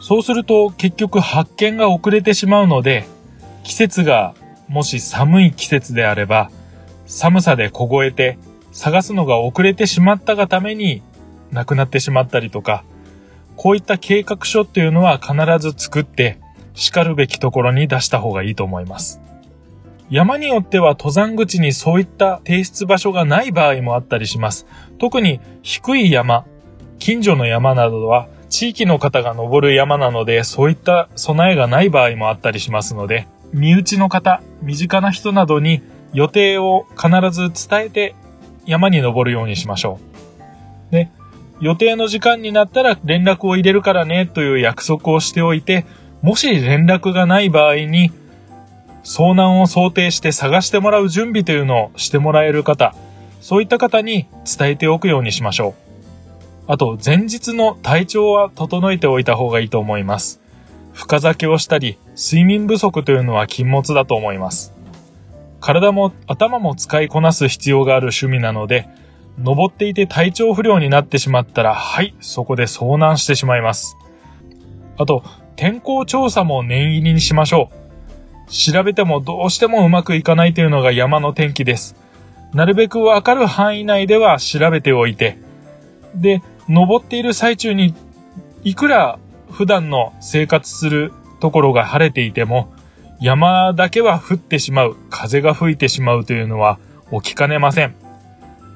[0.03, 3.07] そうすると結局発見が遅れてしまうので、
[3.63, 4.35] 季節が
[4.67, 6.51] もし寒い季節であれば、
[7.07, 8.37] 寒さで凍えて
[8.73, 11.03] 探すのが遅れてしまったがために
[11.53, 12.83] 亡くなってしまったりとか、
[13.57, 16.41] こういった計画書っていうのは必ず作って
[16.75, 19.21] 叱るべきところに出した方がいいと思います。
[20.11, 24.67] 山によっては登山口にそういった提出場所がない場合もあったりします。
[24.99, 26.45] 特に低い山、
[26.99, 35.81] 近所の山などは地域の方が登る山なので、そういった備えがない場合もあったりしますので、身内の方、身近な人などに
[36.13, 38.15] 予定を必ず伝えて
[38.67, 39.99] 山に登るようにしましょ
[40.91, 40.93] う。
[40.93, 41.09] で、
[41.63, 45.87] 予定の時間になったら連絡を入れるからねという約束をしておいて、
[46.21, 48.13] もし連絡がない場合に、
[49.03, 52.95] 遭難を想定して探してもらう準備というのをしてもらえる方、
[53.41, 55.92] そういった方に伝えておくようにしましょう。
[56.69, 60.41] あと、前日の体調は整えておいた方がいいと思います。
[60.93, 64.73] 深酒をしたり、睡眠不足というのは禁物だと思います。
[65.61, 68.89] 体も頭も使いこなす必要がある趣味なので、
[69.39, 73.97] 登っていて体調不良になってしまったら、はい、そこで遭難してしまいます。
[74.99, 75.25] あと、
[75.57, 77.71] 天候調査も念入りにしましょ
[78.49, 78.51] う。
[78.51, 81.97] 調べてもどうしてもうまくいかないというのが山の天気です。
[82.53, 85.39] なるべくわかる範囲内では調べておいて、
[86.15, 87.95] で、登っている最中に、
[88.65, 89.19] いくら
[89.51, 92.73] 普段の生活するところが晴れていても、
[93.21, 96.79] 山だけは降ってしまう、風が吹いてしまうというのは
[97.13, 97.95] 起きかねません。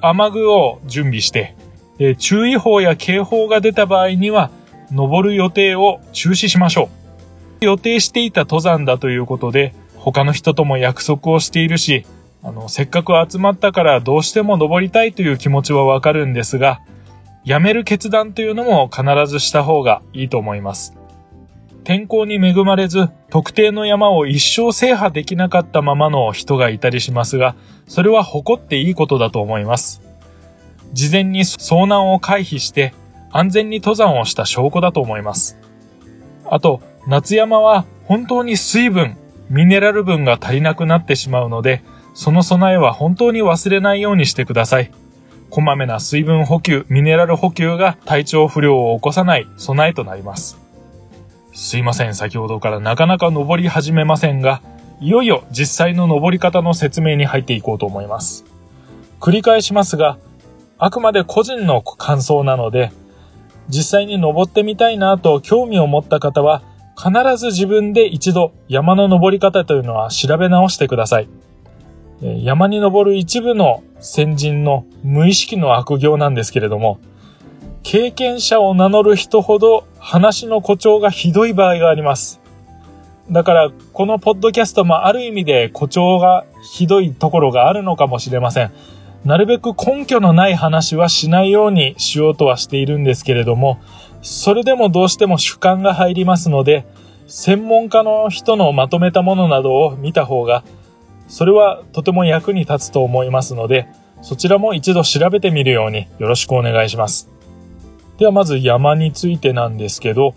[0.01, 1.55] 雨具を準備して、
[1.97, 4.51] で注意報や警報が出た場合には、
[4.91, 6.89] 登る予定を中止しましょ
[7.61, 7.65] う。
[7.65, 12.05] 予定していた登山だということで、他の人とも約束をしているし、
[12.43, 16.79] あの、せっかく集まったからどうしても登りたいという気持ちはわかるんですが、
[17.47, 20.93] やめる決断というのも必ずした方がいいと思います。
[21.85, 27.55] 天候に恵まれず、特定の山を一生制覇できなかったままの人がいたりしますが、
[27.87, 30.01] それは誇っていいことだと思います。
[30.91, 32.93] 事前に遭難を回避して
[33.31, 35.57] 安全に登山をした証拠だと思います。
[36.49, 39.15] あと、夏山は本当に水分、
[39.49, 41.81] ミネラル分が足りなくなってしまうので、
[42.13, 44.91] その備えは本当に忘れないようにしてください。
[45.49, 50.59] こまめな水分補給、ミネラル補給が体調不良を起こさない備えとなります。
[51.53, 54.61] すいません、先ほどからなかなか登り始めませんが、
[54.99, 58.45] いよいよ実際の登り方の説明に入っていこうと思います。
[59.19, 60.17] 繰り返しますが、
[60.77, 62.91] あくまで個人の感想なので、
[63.69, 66.61] 実際に登ってみたいなと興味を持った方は、
[66.95, 71.29] 必ず自分で一度山の登り方というのは調べ直してください。
[72.21, 76.99] 山に登る一部の先人の無意識の悪行なんですけれども、
[77.83, 82.41] 経験者を名乗る人ほど話の誇張がひどい場合があります。
[83.29, 88.71] だから、このポッドキャストもある意味で誇張がひどいところがあるのかもしれません。
[89.25, 93.79] なるべく根拠のない話はしないようにしようとはしているんですけれども、
[94.21, 96.85] それでもどうしても主観が入りますので、
[97.27, 100.63] 専門家の人のまとめたものなどを見た方が、
[101.27, 103.87] それはとても役に立つと思いますので、
[104.21, 107.29] そちらも一度調べてみるようによろしくお願いします。
[108.17, 110.33] ではまず山についてなんですけど、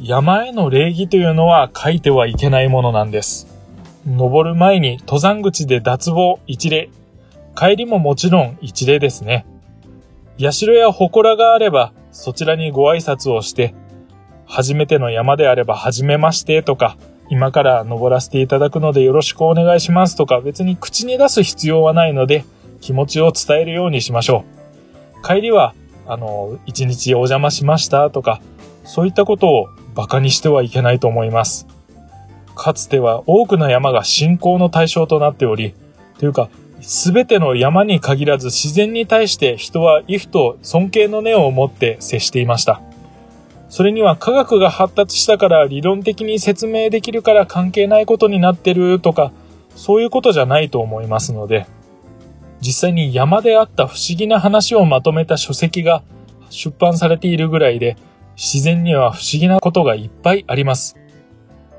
[0.00, 3.46] 山への礼儀というのは書いてはいけないものなんです。
[4.06, 6.90] 登る前に登山口で脱帽一礼。
[7.56, 9.46] 帰りももちろん一礼ですね。
[10.38, 13.74] 社や祠があればそちらにご挨拶をして、
[14.46, 16.98] 初めての山であれば初めましてとか、
[17.30, 22.44] 今から登らせていただくのでよろしくお願いしますとか別に口に出す必要はないので
[22.80, 24.44] 気持ちを伝えるようにしましょ
[25.22, 25.26] う。
[25.26, 25.74] 帰りは、
[26.06, 28.42] あの、一日お邪魔しましたとか、
[28.84, 31.66] そういったことを馬鹿にしてはいけないと思います。
[32.54, 35.74] かつては多くの山が信仰の対象となっており、
[36.18, 36.50] というか、
[36.82, 42.82] すべての山に限らず自然に対して人は畏怖と尊敬の念を持って接していました。
[43.74, 49.32] それには科学が発達したから理論的に説明できるから関係ないことになってるとか、
[49.74, 51.66] そういうことじゃないと思いますので、
[52.60, 56.04] 実際に山であった不思議な話をまとめた書籍が
[56.50, 57.96] 出版されているぐらいで、
[58.36, 60.96] 自然には不思議なことがいっぱいあります。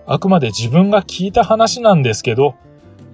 [0.06, 2.56] あくまで自分が聞いた話なんですけど、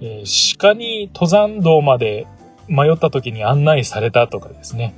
[0.00, 2.26] えー、鹿に登山道まで
[2.66, 4.92] 迷った時に案内されたとかですね、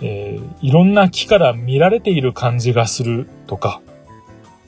[0.00, 3.80] えー、いろんな木から見られている感じがするとか、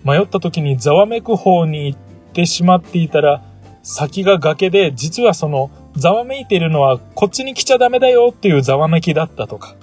[0.04, 1.98] 迷った時にざわめく方に行っ
[2.32, 3.42] てしまっていたら、
[3.82, 9.74] 先が崖で、実はそのざわめいているのはこっちに来ちゃダメだよっていうざわめきだったとか、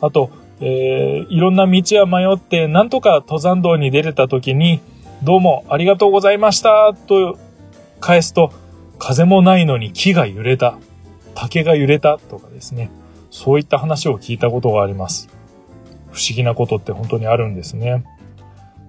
[0.00, 4.80] あと、えー、いろんな道は迷って、なんとか登山道に出れた時に、
[5.22, 7.38] どうもありがとうございましたと
[8.00, 8.52] 返すと、
[8.98, 10.78] 風もないのに木が揺れた、
[11.34, 12.90] 竹が揺れたとかですね。
[13.36, 15.28] そういった話を聞いたことがあります。
[16.10, 18.02] 不思議なことって本当にあるんですね。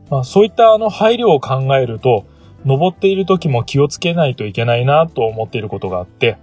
[0.09, 2.25] まあ、そういったあの配慮を考えると、
[2.63, 6.37] 登っている時も気をつけないといけないなと思っていることがあって、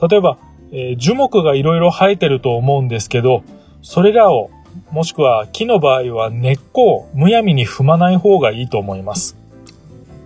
[0.00, 0.38] 例えば、
[0.72, 3.42] えー、樹木がいろいろ生えてると思うんですけど、
[3.82, 4.50] それらを、
[4.90, 9.36] もしくは木の場合は根っこをむやみに踏まない方がいいと思います。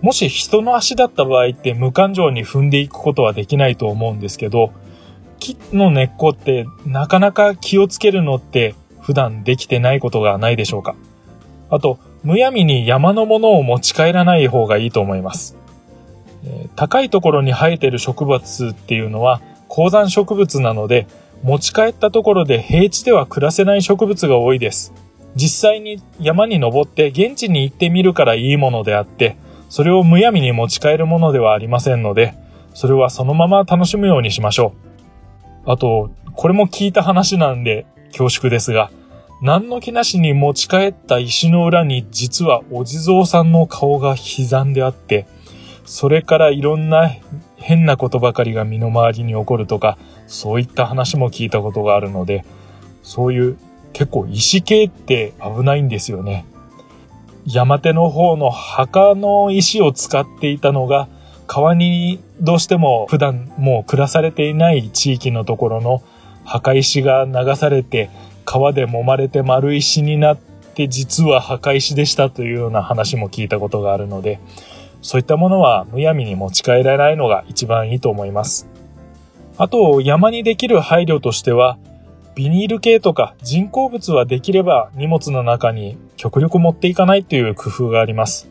[0.01, 4.71] もし人の足だった場合って無感情に踏んでいくことはできないと思うんですけど、
[5.39, 10.95] 木の根っこってなかなか気をつけるのって普段できてないことがないでしょうか？
[11.69, 15.55] あと、むやみに山のものを持ち帰らない方がいいと思います。
[16.75, 21.07] 高いところに生えてる植物っていうのは高山植物なので、
[21.43, 24.93] 持ち帰ったところで平地では暮らせない植物が多いです。
[25.35, 29.37] 実際に山に登って現地に行ってみるからいいものであって、
[29.69, 32.33] それをむやみに持ち帰るものではありませんので、
[32.73, 34.88] それはそのまま楽しむようにしましょう。
[35.65, 38.91] あと、これも聞いた話なんで恐縮ですが、
[39.41, 45.27] 何の気なしに持ち帰った石の裏に実はお地蔵さんの顔が刻んであって、
[45.85, 47.09] それからいろんな
[47.55, 52.45] 変なことばかりが身の回りに起こるとか、そういった話も聞いたことがあるので、
[53.01, 53.57] そういう
[53.93, 56.45] 結構石系って危ないんですよね。
[57.45, 61.07] 山手の方の墓の石を使っていたのが、
[61.47, 66.01] 川にどうしても普段もう暮らされていない地域のところの
[66.45, 68.09] 墓石が流されて、
[68.45, 74.39] 川で揉まれて丸石になって実は墓石でしたというような話も聞いたことがあるので、
[75.01, 78.67] そういったものはむやみに持ち帰らないのが一番いいと思います。
[79.57, 81.77] あと、山にできる配慮としては、
[82.35, 88.49] ビニール系とか人工物はできれば荷物の中に極力持っていかないという工夫があります。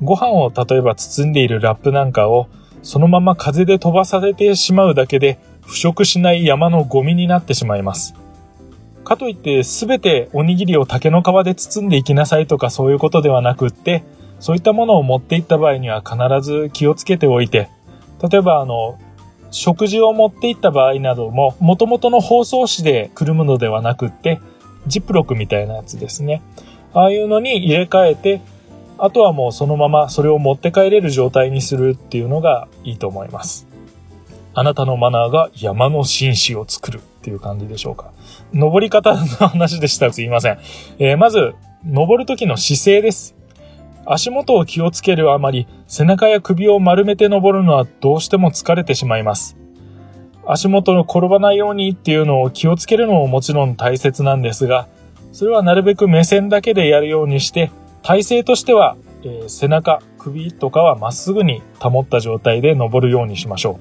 [0.00, 2.46] ご飯を例えば包んでいるラップなんかを
[2.82, 8.14] そのまま風で飛ばされてしまうだけで腐食しない山のゴミになってしまいます。
[9.04, 14.04] かといって全ておにぎりを竹の皮で包んでいきなさいとかそういうことではなくって
[14.42, 17.68] そういったものを持っていった場合には必ず気をつけておいて、
[18.28, 18.98] 例えばあの、
[19.52, 24.40] 食事を持っていった場合なども、元々の包装紙でくるむのではなくって、
[24.88, 26.42] ジップロックみたいなやつですね。
[26.92, 28.40] ああいうのに入れ替えて、
[29.04, 33.66] あとはもうそのままそれを持って帰れる状態にするっていうのがいいと思います。
[34.54, 38.12] あなたのマナーが山の紳士を作るっていう感じでしょうか。
[38.52, 40.58] 登り方の話でしたすいません。
[41.00, 41.52] えー、まず、
[41.84, 43.34] 登る時の姿勢です。
[44.06, 49.56] 足元を気をつけるあまり、背中や首を丸めて登るのはどうしても疲れてしまいます。
[50.46, 54.86] 足元の転ばないようにっていうのを気をつけるのももちろん大切なんですが、
[55.32, 57.72] それはなるべく目線だけでやるようにして、
[58.02, 63.78] 体勢としては、えー、背中、首とかはまっすぐに保った状態で登るようにしましょ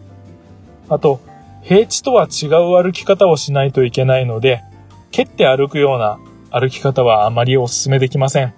[0.90, 0.94] う。
[0.94, 1.20] あと、
[1.64, 2.50] 平地とは違う
[2.82, 4.64] 歩き方をしないといけないので、
[5.12, 6.20] 蹴って歩くような
[6.52, 8.54] 歩き方はあまりお勧めできません。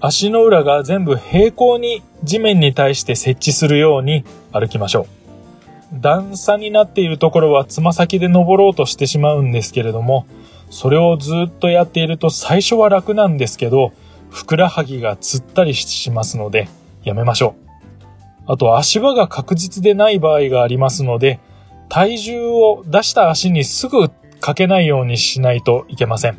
[0.00, 6.00] 足の裏が全部平行に地面に対して設置するように歩きましょう。
[6.00, 10.26] 段差になっているところはつま先で登ろうとしてしまうんですけれども、
[10.70, 13.92] それをずっとやっていると最初は楽なんですけど、
[14.36, 16.68] ふくらはぎがつったりしますので、
[17.04, 18.02] やめましょう。
[18.46, 21.40] あと足場が確実でない場合がありますので、
[21.88, 26.38] 体重を出した足にすぐかけないようにしないといけません。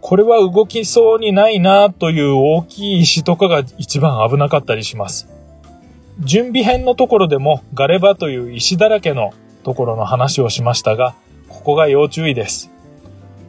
[0.00, 5.28] これは動きそうにないなという大きい石とかが一番危なかったりします。
[6.20, 9.32] 準備編のところでもガレバという石だらけの
[9.64, 11.16] ところの話をしましたが、
[11.48, 12.70] ここが要注意です。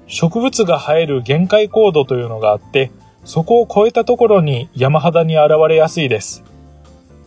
[0.08, 2.90] 植物が生える限界高度というのがあって、
[3.24, 6.44] そこを超えたところに山肌に現れやすいです。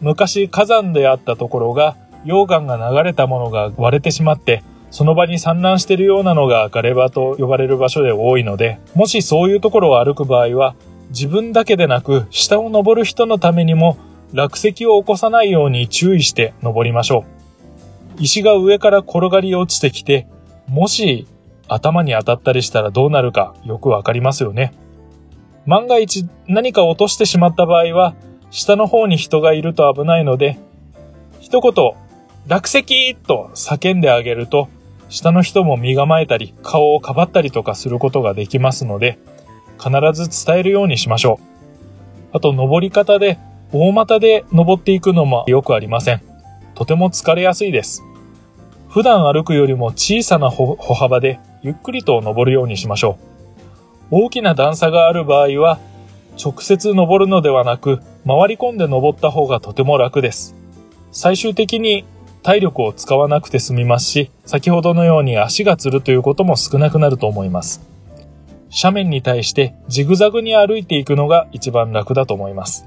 [0.01, 4.63] 昔火山であったところが溶岩が流れたものが割れてしまって
[4.95, 10.77] その場に散乱しているようなのがガレ場と呼ばれる場所で多いので、もしそういうところを歩く場合は、
[11.09, 13.99] 自分だけでなく、下を登る人のためにも、
[14.33, 17.25] 落石を起こさないように注意して登りましょ
[18.19, 18.23] う。
[18.23, 20.29] 石が上から転がり落ちてきて、
[20.69, 21.27] もし
[21.67, 24.75] 頭に当たったりしたらどうなるかよくわかりますよね。
[25.67, 28.15] 万が一何か落としてしまった場合は、
[28.51, 30.59] 下の方に人がいると危ないので、
[31.41, 31.73] 一言、
[32.47, 34.69] 落石と叫んであげると
[35.15, 39.19] 下の人も身構えたり、顔をかばったりとかすることができますので、
[39.79, 41.39] 必ず伝えるようにしましょ
[42.33, 42.37] う。
[42.37, 43.39] あと、登り方で、
[43.73, 46.23] 大股で登っていくのもよくありません。
[46.75, 48.03] とても疲れやすいです。
[48.89, 53.34] 普段歩くよりも小さな歩幅で、ゆっくりと登るようにしましょう。
[54.11, 55.79] 大きな段差がある場合は、
[56.43, 60.55] 直接登るのではなく、回り込んで登った方がとても楽です。
[61.13, 62.05] 最終的に
[62.43, 67.89] 体力を使わなくて済みますし、先ほどのように足がつるということも少なくなると思います。
[68.71, 72.87] 斜面に対してジグザグに歩いていくのが一番楽だと思います。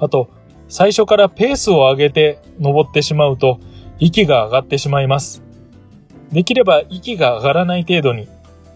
[0.00, 0.28] あと、
[0.68, 3.58] 最初からペースを上げて登ってしまうと
[3.98, 5.42] 息が上がってしまいます。
[6.32, 8.28] できれば息が上がらない程度に、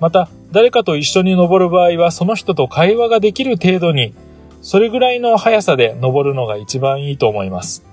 [0.02, 4.14] また誰かと一緒に登る場合はその人と会話ができる程度に、
[4.60, 7.84] それぐらいの速さで登るのが一番いいと思います。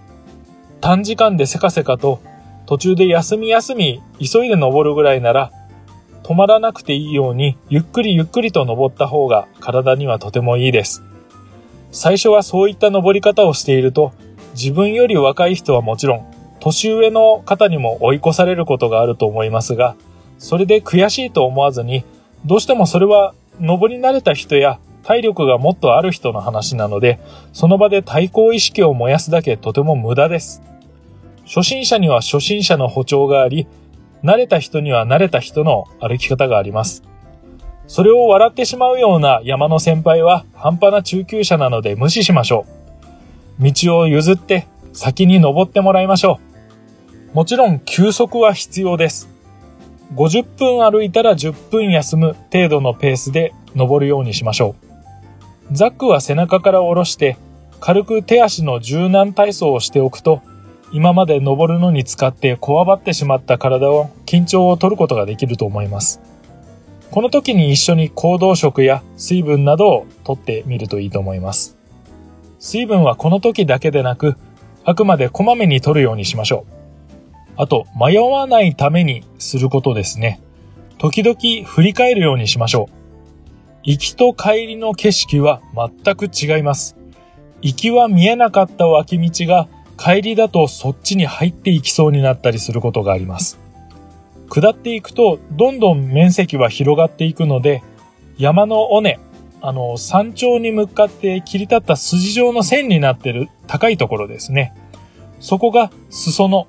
[0.82, 2.20] 短時間でせかせかと
[2.66, 5.52] 途中で休み休み急いで登るぐらいなら
[6.24, 11.04] 止まらなくていいようにゆっくりゆっくりと登った方が体にはとてもいいです。
[11.92, 14.14] 最初はそういった登り方をしていると
[14.56, 16.26] 自分より若い人はもちろん
[16.60, 19.96] 年上の方にも追い越されることがあると思いますが
[20.40, 22.04] それで悔しいと思わずに
[22.46, 27.20] どうしてもそれは登り慣れた人や体力がもっとある人の話なので、
[27.52, 30.62] その場で対抗意識を燃やすだけとても無駄です。
[31.46, 33.68] 初心者には初心者の歩調があり、
[34.24, 37.04] 慣れた人には慣れた人の歩き方があります。
[37.88, 42.66] それを笑ってしまうような山の先輩は半端な中級者なので無視しましょ
[43.60, 43.72] う。
[43.72, 46.40] 道を譲って先に登ってもらいましょ
[47.34, 47.36] う。
[47.36, 49.39] もちろん休息は必要です。
[50.14, 54.76] 50分歩いたら10分休む程度のペースで登るようにしましょ
[55.72, 55.76] う。
[55.76, 57.38] ザックは背中から下ろして
[57.80, 60.42] 軽く手足の柔軟体操をしておくと
[60.92, 66.20] 今まで登るのに使ってこわばってしまった体を緊張を取ることができると思います。
[67.12, 71.78] この時に一緒に行動食や水分などを取ってみるといいと思います。
[72.60, 74.36] 水分はこの時だけでなく、
[74.84, 76.79] あくまでこまめに取るようにしましょう。
[77.60, 80.40] あと、迷わないためにすることですね。
[80.98, 82.94] 時々振り返るようにしましょう。
[83.84, 86.96] 行きと帰りの景色は全く違います。
[87.62, 93.60] 行きは見えなかった脇道が帰りだとそっちに入っていきそうになったりすることがあります。
[94.48, 97.84] 下っていくとどんどん面積は広がっていくので
[98.38, 99.20] 山の尾根、
[99.62, 104.74] あの、山頂に向かって切り立った筋状の線になってる高いところですね。
[105.42, 106.68] そこが裾の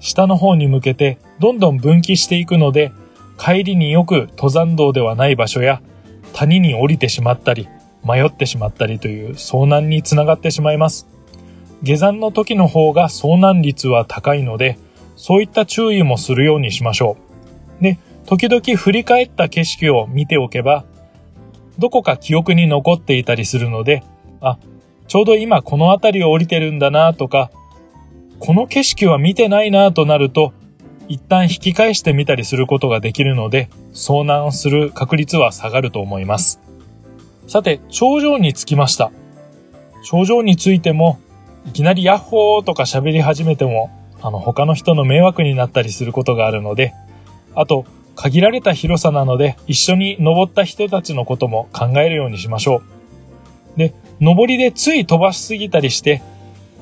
[0.00, 2.92] 下の方に向けてどんどん分岐していくので、
[3.38, 5.80] 帰りによく登山道ではない場所や
[6.32, 7.68] 谷に降りてしまったり、
[8.04, 11.06] 迷ってしまったりという遭難につながってしまいます。
[11.82, 14.78] 下山の時の方が遭難率は高いので、
[15.16, 17.16] そういった注意もするようにしましょ
[17.80, 17.82] う。
[17.82, 20.84] で、時々振り返った景色を見ておけば、
[21.78, 24.02] どこか記憶に残っていたりするので、
[24.40, 24.58] あ、
[25.06, 27.50] ちょうど今この辺りを降りてるんだなとか、
[28.40, 30.52] この景色は見てないなとなると、
[31.08, 36.60] 一旦引き返してみたりすることができるので、遭難する確率は下がると思います。
[37.46, 39.10] さて、頂上に着きました。
[40.04, 41.18] 頂上についても、
[41.66, 43.90] いきなりヤッホーとか喋り始めても、
[44.22, 46.94] あの、他の人の迷惑になったりすることがあるので、
[47.54, 52.82] あと、限られた広さなので、一緒に登った人たちのことも考えるようにしましょ
[53.76, 53.78] う。
[53.78, 56.20] で、登りでつい飛ばしすぎたりして、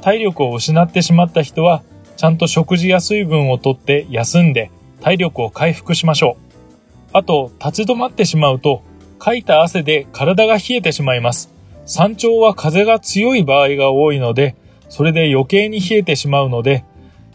[0.06, 1.82] 体力を失ってしまった人は、
[2.16, 7.08] ちゃんと食事や水分をとって休んで体力を回復しましょう。
[7.12, 8.84] あと、立ち止まってしまうと、
[9.18, 11.52] かいた汗で体が冷えてしまいます。
[11.86, 14.54] 山頂は風が強い場合が多いので、
[14.88, 16.84] それで余計に冷えてしまうので、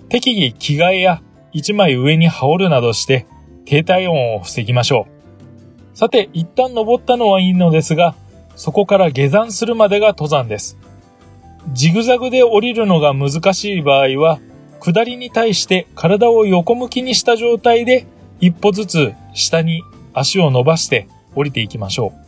[0.07, 3.25] 適宜着替えや一枚上に羽織るなどして
[3.65, 5.07] 低体温を防ぎましょ
[5.93, 5.97] う。
[5.97, 8.15] さて、一旦登ったのはいいのですが、
[8.55, 10.77] そこから下山するまでが登山です。
[11.73, 14.39] ジグザグで降りるのが難しい場合は、
[14.79, 18.07] 下りに対して体を横向きにした状態で
[18.39, 19.83] 一歩ずつ下に
[20.13, 22.21] 足を伸ばして降りていきましょう。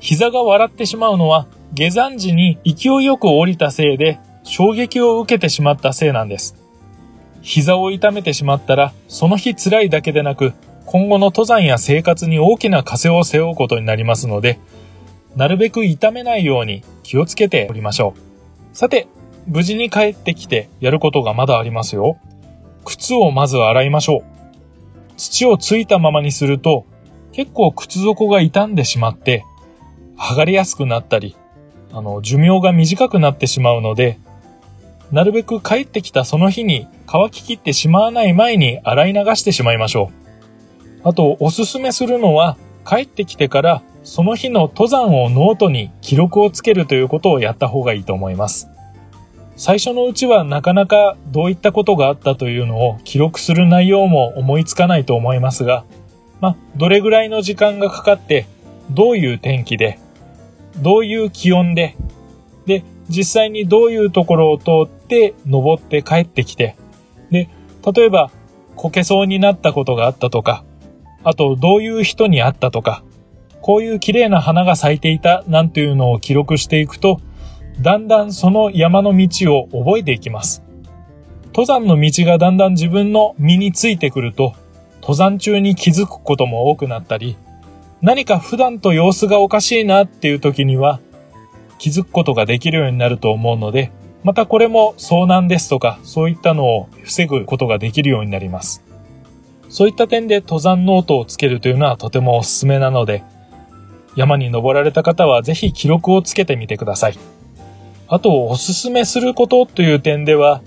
[0.00, 6.56] 膝が笑ってしまうのは下山時に勢いよく降りたせいで衝撃を受けてしまったせいなんです。
[7.42, 10.52] 膝を痛めてしまったらその日辛いだけでなく
[10.84, 14.58] 今後の登山や生活に大きな枷を背負うことになりますので
[15.36, 18.27] なるべく痛めないように気をつけておりましょう。
[18.78, 19.08] さて、
[19.48, 22.16] 無事に帰ってきてやることがまだありますよ。
[22.84, 24.22] 靴をまず洗いましょう。
[25.16, 26.86] 土をついたままにすると、
[27.32, 29.44] 結構靴底が傷んでしまって、
[30.16, 31.34] 剥がれやすくなったり、
[31.92, 34.20] あの、寿命が短くなってしまうので、
[35.10, 40.12] なるべく帰ってきたその日に乾ききってしまわない前に洗い流してしまいましょ
[41.02, 41.08] う。
[41.08, 42.56] あと、おすすめするのは、
[42.86, 48.68] 帰ってきてからその日の登山をノートに記録をつけるということをやった方がいいと思います。
[49.56, 55.84] 最初のうちはなかなかどういったことがあったというのを記録する内容も思いつかないと思いますが、
[56.40, 58.46] まあ、どれぐらいの時間がかかって、
[58.90, 59.98] どういう天気で、
[60.80, 61.96] どういう気温で、
[62.66, 66.76] で、実際にどういうところを通って登って帰ってきて、
[67.30, 67.48] で、
[67.92, 68.30] 例えば、
[68.76, 70.62] こけそうになったことがあったとか、
[71.24, 73.02] あと、どういう人に会ったとか、
[73.62, 77.20] こういう綺麗な花が咲いていたなんていうのを記録していくと、
[77.80, 80.62] だんだんその山の道を覚えていきます。
[81.48, 84.54] 登山の道がだんだん自分の身についてくると、
[85.00, 87.36] 登山中に気づくことも多くなったり、
[88.00, 91.00] 何か普段と様子がおかしいなっていう時には、
[91.78, 93.90] 気づくことができるようになると思うので、
[94.24, 98.84] またこれも遭難ですとか、そういったのを防ぐことができるようになります。
[99.68, 103.22] そういった点で登山ノートをつけるというのはとてもおすすめなので、
[104.16, 107.18] 山に登られた方はぜひ記録をつけてみてください。
[108.08, 110.62] あと、おすすめすることという点では、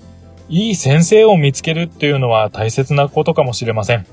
[0.48, 4.06] いい先生を見つけるっていうのは大切なことかもしれません。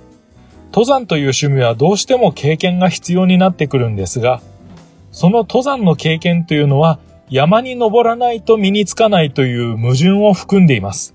[0.73, 4.41] 登山という趣味はどうしても経験が必要になってくるんですが、
[5.11, 6.99] その登山の経験というのは
[7.31, 11.15] 山に登らないと身につかないという矛盾を含んでいます。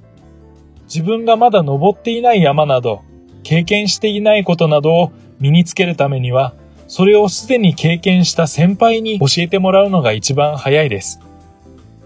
[0.86, 3.01] 自分がまだ登っていない山など、
[3.43, 6.53] 経験していないことなどを身につけるためには、
[6.88, 11.19] それをすでに経験した先輩に教えてもらうのが一番早いです。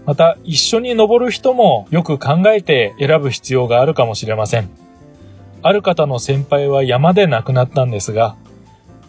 [0.06, 4.70] また、一緒に登る人もよく考えて選ぶ必要があるかもしれません。
[5.60, 8.36] ある方の先輩は山で亡くなったんですが、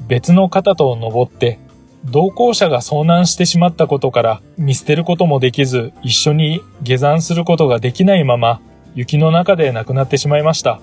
[0.07, 1.59] 別の方と登って、
[2.05, 8.61] 同行者が遭難してしまったことから見捨てることもできず、一緒に下山することができないまま、
[8.95, 10.79] 雪の中で亡くなってしまいました。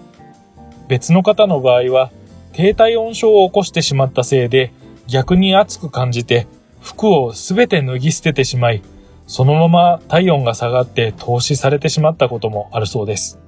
[0.89, 2.11] 別の方の場合は、
[2.57, 4.73] 低体温症を起こしてしまったせいで、
[5.09, 6.47] 逆に暑く感じて
[6.81, 8.83] 服をすべて脱ぎ捨ててしまい、
[9.27, 13.39] そのまま体温が下がって投資されてしまったこともあるそうです。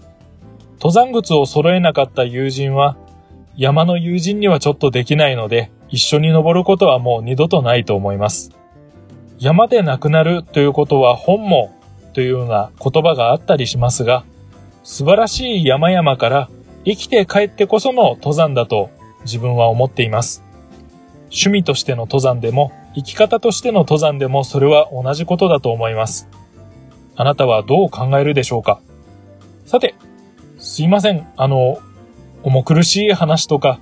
[0.75, 2.99] 登山靴を揃えなかった友人は、
[3.57, 8.51] 山の友人にはちょっとできないので、一緒に登ることはもう二度とないと思います。
[9.39, 11.71] 山で亡くなるということは本望
[12.13, 14.25] というような言葉があったりしますが、
[14.83, 16.51] 素晴らしい山々から
[16.85, 18.91] 生きて帰ってこその登山だと
[19.23, 20.43] 自分は思っています。
[21.25, 26.29] 趣味としての登山でも、生き方としての登山でもそれは同じことだと思います。
[27.16, 28.81] あなたはどう考えるでしょうか？
[29.66, 29.95] さて、
[30.59, 31.27] すいません。
[31.37, 31.79] あの、
[32.43, 33.81] 重苦しい話とか、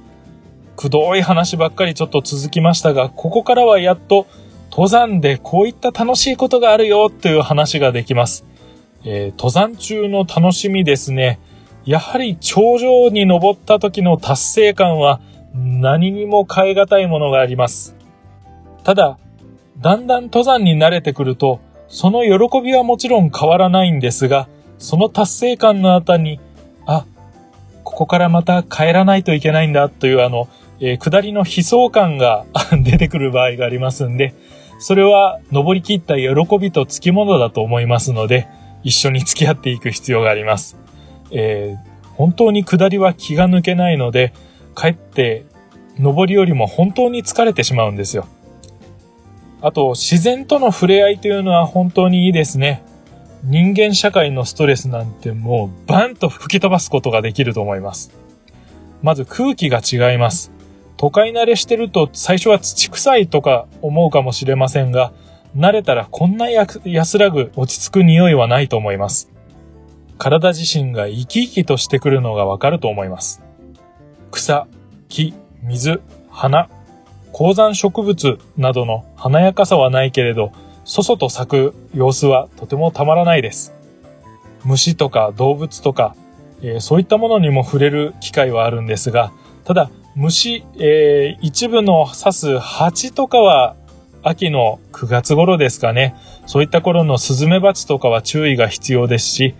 [0.74, 4.26] くどい話ばっかりちょっと続きましたが、ここからはやっと
[4.70, 8.44] 登山でこういった楽しいことがあるよという話ができます。
[9.04, 11.38] えー、登山中の楽しみですね。
[11.86, 15.20] やはり頂上に登った時の達成感は
[15.54, 17.96] 何にも変え難いものがあります。
[18.82, 19.18] ただ、
[19.78, 26.40] だんだん登山に慣れてくると、その喜びはもちろん変わらないんですが、その達成感の後に、
[26.86, 27.06] あ、
[27.84, 30.48] ここからまた帰らないといけないんだというあの、
[30.80, 32.44] えー、下りの悲壮感が
[32.82, 34.34] 出てくる場合がありますんで、
[34.80, 38.48] それは登り切った喜びとつきものだと思いますので、
[38.82, 40.85] 一緒に付き合っていく必要があります。
[41.30, 44.32] えー、本当に下りは気が抜けないので、
[44.74, 45.44] かえって
[45.98, 48.26] 登りよりも本当に疲れてしまうんですよ。
[49.62, 52.82] あと、自然との触れ合いというのは本当にいいですね。
[53.42, 58.12] 人間社会のストレスなんてもうバンと吹き飛ばすことができると思います。
[59.02, 60.52] まず空気が違います。
[60.96, 65.12] 都会慣れしてると最初は土臭いとか思うかもしれませんが、
[65.56, 69.30] 慣れたらこんな安らぐ落ち着く匂いはないと思います。
[70.18, 73.42] 体自身が生き生きとしてくるのがわかると思います。
[74.30, 74.66] 草、
[75.08, 76.00] 木、水、
[76.30, 76.68] 花、
[77.32, 80.52] 高山植物などの華やかさはないけれど、
[80.84, 83.74] そそと咲く様子はとてもたまらないです。
[84.64, 86.16] 虫とか動物とか、
[86.62, 89.32] えー、そういったものにも触れる機会はあるんですが、
[89.64, 93.76] ただ、虫、えー、一部の刺す蜂とかは
[94.22, 96.16] 秋の9月頃ですかね。
[96.46, 99.54] そういった頃のスズメバチとかは注意が必要ですし、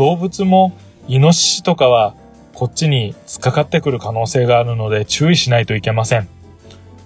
[0.00, 0.72] 動物も
[1.08, 2.14] イノシシとかは
[2.54, 6.26] こっちに突っかかってくる可能性があるので注意しないといけません。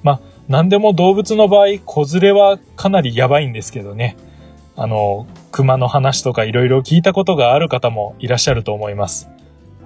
[0.04, 4.16] まあ、何でも動物の場合、子連れはかなりやばいんですけどね。
[4.76, 9.28] あの、熊の話とか色々聞いたことがある方もいらっしゃると思います。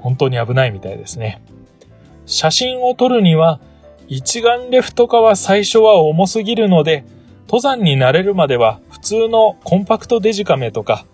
[0.00, 1.40] 本当に危ないみたいですね。
[2.26, 3.58] 写真を撮るには、
[4.06, 7.06] 一眼レフとかは最初は重すぎるので、
[7.46, 11.06] 登山に慣れるまでは普通のコンパクトデジカメとか、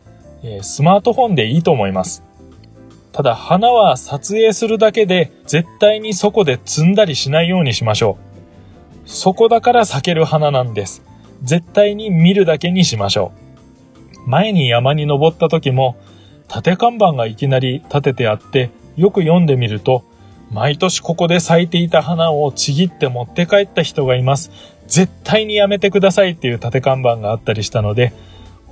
[0.47, 2.22] えスマートフォンでいいと思います。
[3.12, 8.18] ただ花は撮影するだけで絶対にそこで積んだりしないようにしましょ
[9.07, 9.09] う。
[9.09, 11.03] そこだから避ける花なんです。
[11.42, 13.32] 絶対に見るだけにしましょ
[14.26, 14.28] う。
[14.28, 15.97] 前に山に登った時も、
[16.49, 20.05] 縦看板がいきなり立ててあって、よく読んでみると、
[20.51, 24.51] 毎年ここで咲いていた花をちぎって持って帰った人がいます。
[24.86, 28.12] 絶対にやめてくださいっていう縦看板があったりしたので、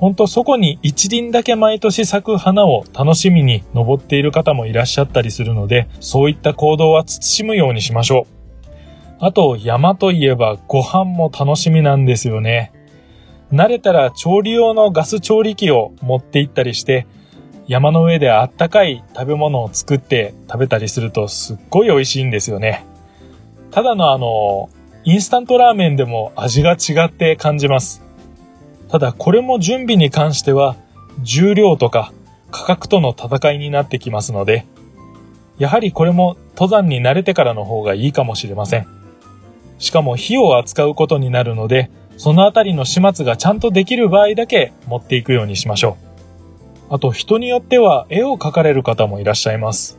[0.03, 8.75] ほんとそこに一輪だけ毎年咲く花を楽しみに登っている方もいらっしゃったりするので、そういった行動は慎むようにしましょう。
[9.21, 12.73] あと、山といえばご飯も楽しみなんですよね。
[13.53, 17.07] 慣れたら調理用のガス調理器を持って行ったりして、
[17.69, 22.85] 山の上であったかい食べ物を作って食べたりするとすっごい美味しいんですよね。
[23.71, 24.69] ただのあの、
[25.05, 28.03] インスタントラーメンでも味が違って感じます。
[28.93, 30.77] ただこれも準備に関しては
[31.23, 32.13] 重量とか
[32.51, 34.67] 価格との戦いになってきますので、
[35.57, 38.87] やはりこれも登山に慣れてからの方がいいかもしれません。
[39.79, 45.97] しかも火を扱うことになるので、そのあたりの始末がちゃんとできる場合だけ持っていくようにしましょ
[46.91, 46.95] う。
[46.95, 49.99] あと人によっては絵を描かれる方もいらっしゃいます。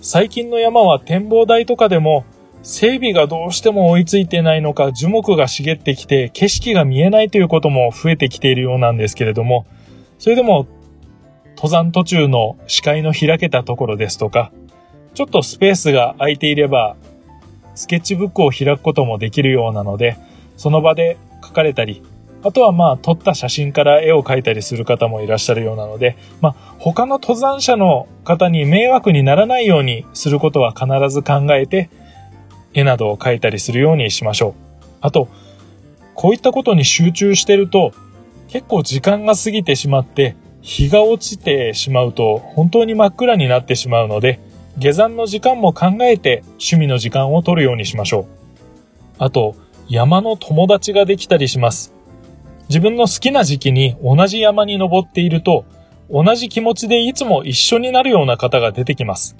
[0.00, 2.24] 最近の山は展望台とかでも
[2.62, 9.66] 整備がどうしても追いついてないのか樹木が茂ってきて景色が見えないということも増えてきているようなんですけれども、
[10.18, 10.66] それでも
[11.56, 14.52] 登山途中の視界の開けたところですとか、
[15.14, 16.96] ちょっとスペースが空いていれば
[17.74, 20.18] スケッチブックを開くこともできるようなので、
[20.56, 22.02] その場で書かれたり、
[22.42, 31.90] あとはまあ撮った写真から絵を描いたりする方もいらっしゃるようなので、まあ他の登山者の方に迷惑にならないようにすることは必ず考えて、
[32.74, 34.54] 絵などを描いたりするようにしましょう。
[35.00, 35.28] あと、
[36.14, 37.92] こういったことに集中してると、
[38.48, 44.40] 結構時間が過ぎてしまって、日が落ちてしまうと本当に真っ暗になってしまうので、
[44.76, 48.26] 下山の時間も考えて趣味の時間を取るようにしましょう。
[49.18, 49.54] あと、
[49.88, 51.92] 山の友達ができたりします。
[52.68, 55.64] 自分の好きな時期に同じ山に登っていると、
[56.10, 59.36] 同じ気持ちでいつも一緒になるような方が出てきます。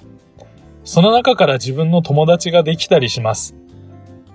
[0.83, 3.55] その中から自分の友達ができたりします。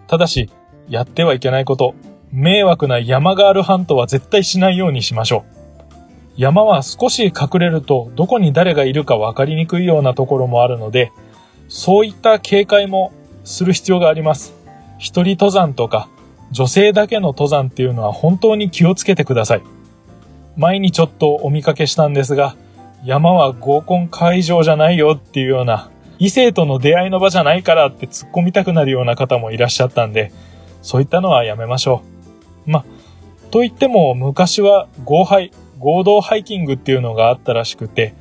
[0.07, 0.51] ただし、
[0.89, 1.95] やってはいけないこと、
[2.33, 5.57] 迷惑な山がある半島は絶対しないようにしましょう。
[6.37, 11.13] 山は少し隠れるとどこに誰がいるか分かりにくいようなところもあるので、
[11.69, 13.13] そういった警戒も
[13.45, 14.55] する必要があります。
[14.99, 16.09] 一人登山とか
[16.53, 19.63] 女性だけの登山っていうのは本当に気をつけてください。
[20.57, 22.55] 前にちょっとお見かけしたんですが、
[23.05, 30.33] 山は合コン会場じゃないよっていうような、異性との出会いの場じゃないからって突っ込みたくなるような方もいらっしゃったんで、
[30.83, 32.03] そういったのはやめましょ
[32.67, 32.71] う。
[32.71, 32.85] ま、
[33.51, 38.15] と言っても昔は合杯、合同ハイキングっていうのがあったらしくて、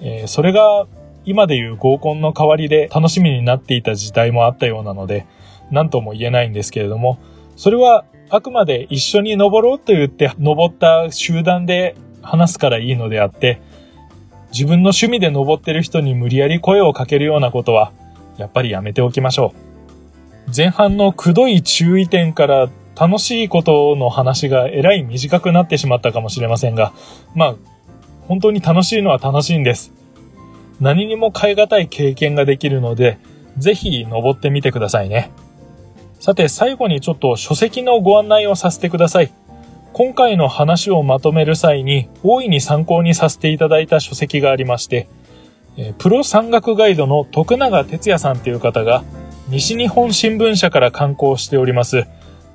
[0.00, 0.86] えー、それが
[1.24, 5.26] 今でいう合コンの代わりで楽しみになっていた時代もあったようなので、
[5.70, 7.18] 何とも言えないんですけれども、
[7.56, 13.60] それはあくまで一緒に登ろうと言って登った集団で話すからいいのであって、
[14.52, 17.92] 自分の趣味で登ってる人に無理やり声をかけるようなことは、
[18.36, 19.54] やっぱりやめておきましょ
[20.48, 20.52] う。
[20.54, 26.92] 前半のくどい注意点から楽しいことの話がえらい短くなってしまったかもしれませんが、
[27.34, 27.54] まあ、
[28.28, 29.92] 本当に楽しいのは楽しいんです。
[30.80, 33.18] 何にも変え難い経験ができるので、
[33.56, 35.30] ぜひ登ってみてくださいね。
[36.20, 39.32] さて最後にちょっと書籍のご案内をさせてください。
[39.94, 45.06] 今回の話をまとめる際に大いに参考にさせていただいた書籍がありまして、
[45.98, 49.04] プロ山岳ガイドの徳永哲也さんという方が
[49.48, 52.06] 西日本新聞社から刊行しております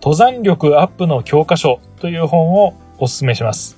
[0.02, 3.78] 登山力アップの教科書という本をお勧めします。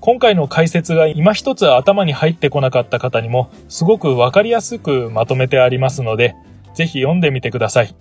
[0.00, 6.34] 今回の解説が今一つ頭に入ってこなかった方にもすごくわかりやすくまとめてありますので、
[6.74, 7.94] ぜひ読んでみてください。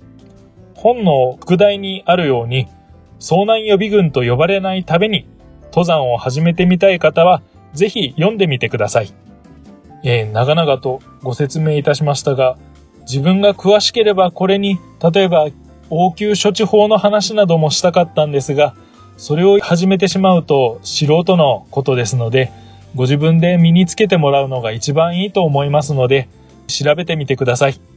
[0.76, 2.68] 本の副題にあるように、
[3.22, 5.26] 遭難予備軍と呼ばれないために
[5.68, 7.42] 登山を始めてみたい方は、
[7.74, 9.14] ぜひ読んでみてください。
[10.04, 12.58] えー、長々とご説明いたしましたが、
[13.02, 14.80] 自分が詳しければこれに、
[15.14, 15.48] 例えば
[15.90, 18.76] 応急処置法の話などもしたかったんですが、
[19.18, 22.52] それを始めてしまうと素人のことですので、
[22.96, 26.28] ご自分で身につけてもらうのが一番いいと思いますので、
[26.68, 27.91] 調べてみてください。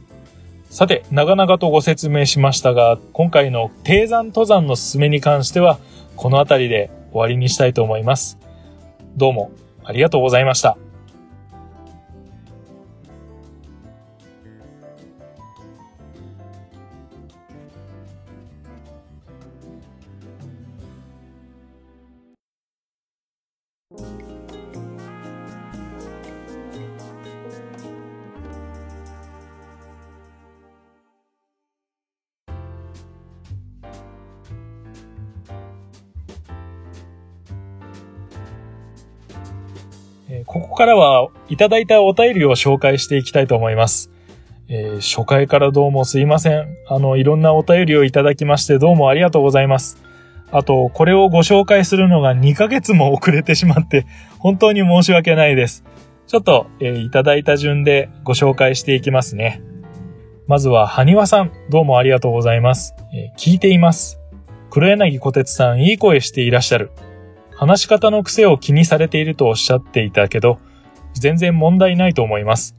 [0.75, 5.79] さて、長々とご説明しましたが、今回の低山登山の進めに関しては、
[6.17, 8.37] この辺りで終わりにしたいと思います。
[9.15, 9.51] どうも
[9.85, 10.77] ありがとうございました。
[40.85, 44.11] からはいただいたお便りを紹介していきたいと思います。
[44.67, 46.77] えー、初回からどうもすいません。
[46.87, 49.97] あの、いろんなお便りをいただきましてどうもありがとうございます。
[50.51, 54.05] あと、これをご紹介するのが2ヶ月も遅れてしまって、
[54.37, 55.83] 本当に申し訳ないです。
[56.27, 59.63] ちょっと、えー、いただいた順でご紹介していきますね。
[60.45, 62.93] まずは、はにわさん、どうもありがとうございます。
[63.11, 64.19] えー、聞いています。
[64.69, 66.91] 黒柳小鉄さん、いい声していらっしゃる。
[67.55, 70.59] 話し方の癖を気にされているとおっしゃっていたけど、
[71.19, 72.75] 全然問題ないと思います。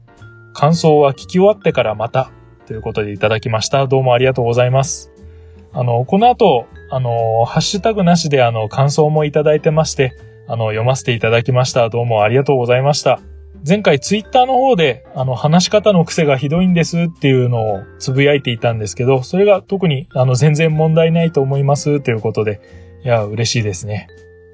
[0.53, 2.31] 感想は聞き終わってからまた、
[2.65, 3.87] ということでいただきました。
[3.87, 5.11] どうもありがとうございます。
[5.73, 10.13] あの、この後、あの、ハッシュタグなしであの、感想もいただいてまして、
[10.47, 11.89] あの、読ませていただきました。
[11.89, 13.19] どうもありがとうございました。
[13.67, 22.61] 前回ツイッターの方で、あの、話し方の癖がひどいんですっていうのをつぶやいていたんですけど、それが特に、あの、全然問題ないと思いますということで、
[23.03, 24.07] いや、嬉しいですね。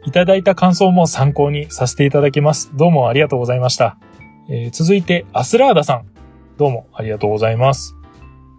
[0.06, 2.72] いただいた感想も参考にさせていただきます。
[2.76, 3.98] どうもありがとうございました。
[4.50, 6.06] えー、続いて、アスラーダさん。
[6.58, 7.96] どうもありがとうございます。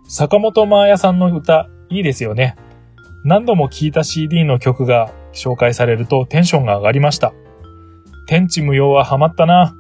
[0.09, 2.57] 坂本真綾さんの歌、いいですよね。
[3.25, 7.35] 何度も聴いた CD の曲が紹介されるとテンションが上がりました。
[8.27, 9.75] 天地無用はハマったな。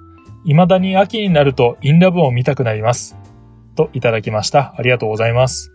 [0.45, 3.17] 未だに秋になるとインラブを見たくなります。
[3.75, 4.75] といただきました。
[4.77, 5.73] ありがとうございます。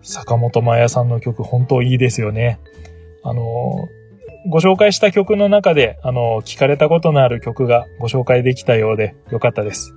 [0.00, 2.58] 坂本真綾さんの曲本当いいですよね。
[3.22, 3.42] あの
[4.46, 9.94] ご紹介した曲の中で、あの、聞かれたことのある曲がご紹介できたようでよかったです。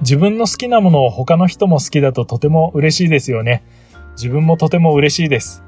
[0.00, 3.62] 自分の好きなものを他の人も好きだととても嬉しいですよね。
[4.12, 5.62] 自分もとても嬉しいです。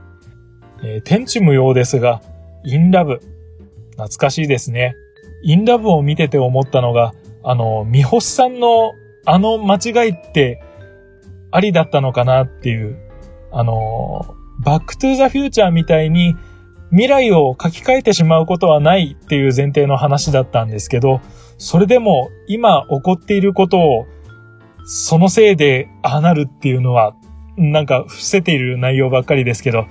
[0.82, 2.22] えー、天地無用ですが、
[2.64, 3.20] インラブ。
[3.93, 4.97] 懐かしいですね。
[5.43, 7.12] インラブを見てて思ったのが、
[7.43, 8.93] あの、三星さんの
[9.24, 10.61] あの間違いって
[11.51, 12.99] ありだったのかなっていう、
[13.53, 14.34] あの、
[14.64, 16.36] バックトゥーザフューチャーみたいに
[16.93, 21.20] 未来を書き換えてしまうことはないっていう前提の話だったんですけど、
[21.59, 24.07] それでも今起こっていることを
[24.84, 27.14] そのせいでああなるっていうのは、
[27.57, 29.86] なんか伏せている内容ばっかりですけど、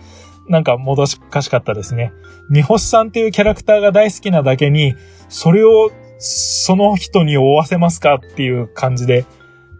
[0.47, 2.13] なんかもどかしかったですね。
[2.49, 4.95] 三星さんっていうキャラクターが大好きなだけに、
[5.29, 9.25] それをその人に追わせますかっていう感じで、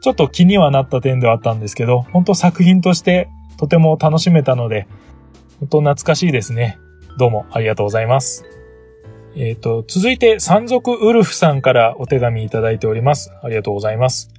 [0.01, 4.87] ちょっと気にはなった点ではあったんですけど、本当作品としてとても楽しめたので、
[5.59, 6.79] 本当懐かしいですね。
[7.17, 8.45] どうもありがとうございます。
[9.35, 13.31] えっ、ー、と、続いて、山賊ウルフさんからお手紙いただいております。
[13.41, 14.29] ありがとうございます。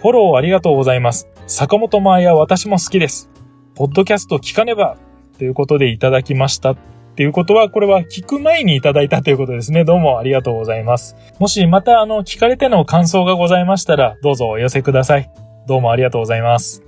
[0.00, 1.28] フォローありがとうございます。
[1.46, 3.30] 坂本真綾私も好きです。
[3.74, 4.96] ポッドキャスト聞かねば
[5.38, 6.72] ということでいただきました。
[6.72, 6.76] っ
[7.16, 9.84] ていうことは、これは聞く前にいただいたということですね。
[9.84, 11.16] どうもありがとうございます。
[11.38, 15.30] もしまたあの、聞かれての感想がございましたら、どうぞお寄せください。
[15.66, 16.82] どうもありがとうございます。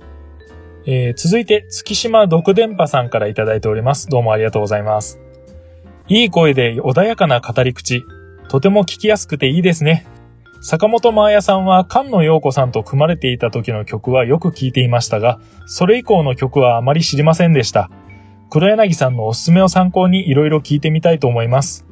[0.89, 4.07] えー、続いて、月島独電波さんからいただいております。
[4.07, 5.19] どうもありがとうございます。
[6.07, 8.05] いい声で穏やかな語り口。
[8.47, 10.07] とても聞きやすくていいですね。
[10.61, 17.91] 坂本真綾さんは菅野陽子さんと組まれていた時の曲はよく聴いていましたが、それ以降の曲はあまり知りませんでした。
[18.49, 21.85] 黒柳さんのおすすめを参考に色々聞いてみたいと思います。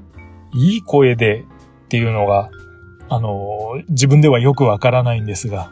[0.53, 2.49] いい声でっていうのが、
[3.09, 5.69] あの、自分ではよくわからないんですが、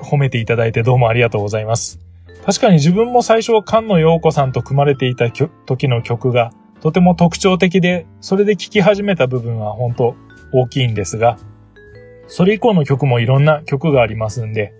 [0.00, 2.01] 褒めていただいてどうもありがとうございます。
[2.44, 10.16] 確かに自分も最初菅野陽子さんと組まれていた時の曲がとても特徴的で、それで聴き始めた部分は本当
[10.52, 11.38] 大きいんですが、
[12.26, 14.72] それ以降の曲もいろんな曲がありますんで、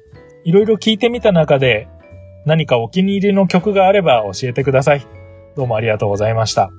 [0.44, 1.88] いろいろ聴いてみた中で
[2.44, 5.06] 何かお気に入りの曲があれば教えてください。
[5.54, 6.72] どうもありがとうございました。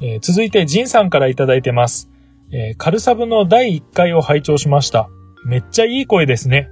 [0.00, 2.08] えー、続いて、ジンさんからいただいてます。
[2.52, 5.10] えー、カルサブの第1回を拝聴しました。
[5.44, 6.70] めっちゃいい声ですね。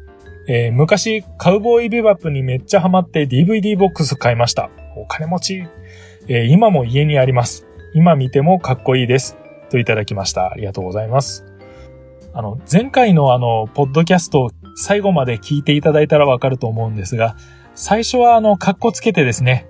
[0.48, 4.70] えー、昔、カウボーイビバップにめっちゃハマって DVD ボックス買いました。
[4.96, 5.64] お金持ち。
[6.28, 7.66] えー、今も家にあります。
[7.94, 9.36] 今見てもかっこいいです。
[9.70, 10.52] といただきました。
[10.52, 11.44] ありがとうございます。
[12.32, 17.36] あの、前回のあの、ポッドキャスト最後まで聞いていただいたらわかると思うんですが、
[17.74, 19.66] 最初はあの、カッコつけてですね、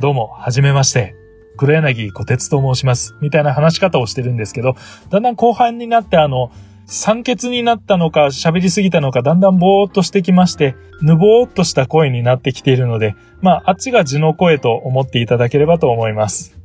[0.00, 1.14] どうも、はじめまして。
[1.56, 3.14] 黒柳小鉄と申します。
[3.20, 4.76] みたいな話し方をしてるんですけど、
[5.08, 6.50] だんだん後半になってあの、
[6.92, 16.58] 酸欠になったのか喋りすぎたのかだんだんぼーっとしてきまして、ぬぼーっとした声になってきているので、まあ、あっちが字の声と思っていただければと思います。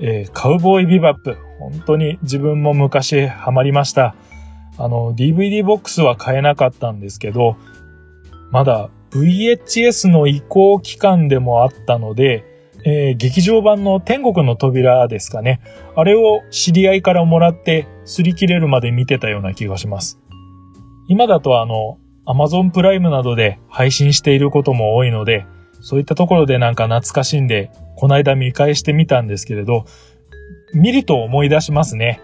[0.00, 1.38] えー、カウボーイビバップ。
[1.58, 4.14] 本当に自分も昔ハマりました。
[4.76, 7.56] あの、DVD ボックスは買えなかったんですけど、
[8.50, 12.44] まだ VHS の移行期間でもあったので、
[12.84, 15.62] えー、劇場版の天国の扉ですかね。
[15.96, 20.18] あれを知り合いからもらって擦り切れるまで見てたような気がします。
[21.08, 25.46] 今だとあの、Amazon プライムなどで配信していることも多いので、
[25.80, 29.84] そういったところでなんか懐かしんで、この間見返してみたんですけれど、
[30.72, 32.20] 見ると思い出しますね。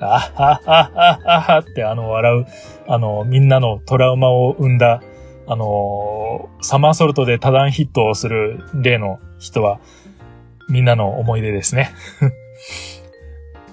[0.00, 2.46] あはははははってあの笑う、
[2.88, 5.02] あの、みんなのトラウマを生んだ
[5.46, 9.80] あの、サマーソルトで多段ヒットをする例の人は、
[10.68, 11.90] みんなの思い出ですね。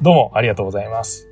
[0.02, 1.28] どうもありがとうございます。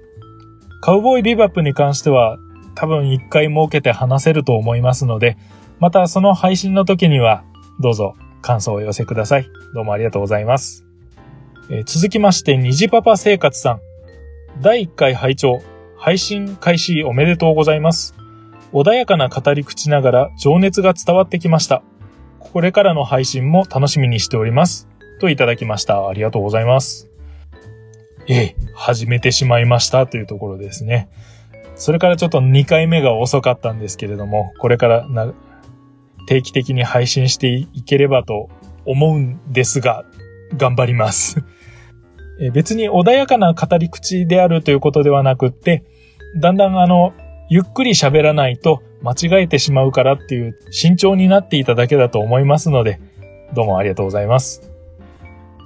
[0.82, 2.38] カウボーイビバップに関しては、
[2.76, 5.38] 多分一回設けて話せると思いますので、
[5.80, 7.44] またその配信の時には、
[7.80, 9.50] どうぞ感想を寄せください。
[9.74, 10.86] どうもありがとうございます。
[11.70, 13.82] えー、続きまして、虹パパ生活さん。
[14.62, 15.62] 第1回拝聴
[15.98, 18.16] 配信開始おめでとうございます。
[18.74, 21.84] 穏やかな語り口ながら情熱が伝わってきました。
[22.40, 24.88] これからの配信も楽しみにしております。
[25.20, 26.08] といただきました。
[26.08, 27.10] ありがとうございます。
[28.30, 31.10] ええ、始めてしまいましたというところですね。
[31.76, 35.34] それからちょっと2回目が遅かったんですけれども、これからな
[36.28, 38.50] 定期的に配信していければと
[38.86, 40.04] 思うんですが、
[40.56, 41.44] 頑張ります
[42.54, 45.84] 別に穏やかな語り口であるということではなくって、
[46.36, 47.14] だんだんあの、
[47.50, 53.00] ゆっくり喋らないと間違えてしまうからっていう慎重になっていただけだと思いますので、
[53.54, 54.67] どうもありがとうございます。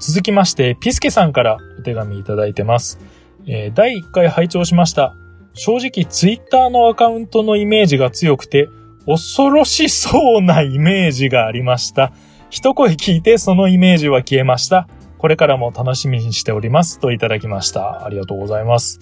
[0.01, 2.99] 続きまして、ピスケさんからお手紙いただいてます。
[3.45, 5.15] えー、第1回拝聴しました。
[5.53, 8.67] 正直ツイッターのアカウントのイメージが強くて、
[9.05, 12.13] 恐ろしそうなイメージがありました。
[12.49, 14.87] 一声聞いてそのイメージは消えました。
[15.17, 16.99] これからも楽しみにしております。
[16.99, 18.03] といただきました。
[18.03, 18.99] ありがとうございます。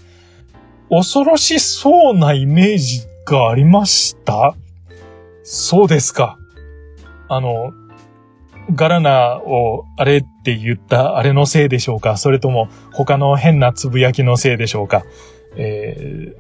[0.90, 4.56] 恐ろしそうなイメージがありました？
[5.44, 6.38] そうですか。
[7.28, 7.72] あの、
[8.72, 12.18] ガラナをあれって言ったあれのせいでしょうか？
[12.18, 15.04] それとも他の変なつぶやきのせいでしょうか？
[15.56, 16.36] え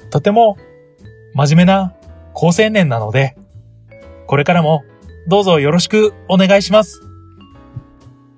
[0.00, 0.56] ー、とても
[1.34, 1.94] 真面目な
[2.34, 3.36] 高青年なので、
[4.26, 4.82] これからも
[5.28, 7.00] どうぞよろしくお願いします。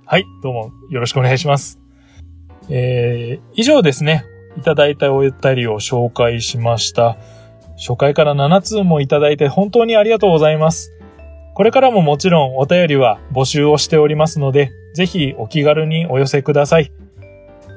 [0.04, 1.78] はい、どうもよろしくお願いします。
[2.68, 4.26] えー、以上ですね。
[4.58, 7.16] いただいたお便りを紹介しました。
[7.78, 10.92] 初回から7通もいただいて本当にありがとうございます。
[11.54, 16.92] これからももちろんお便りは募集をしておりますので、ぜひお気軽にお寄せください。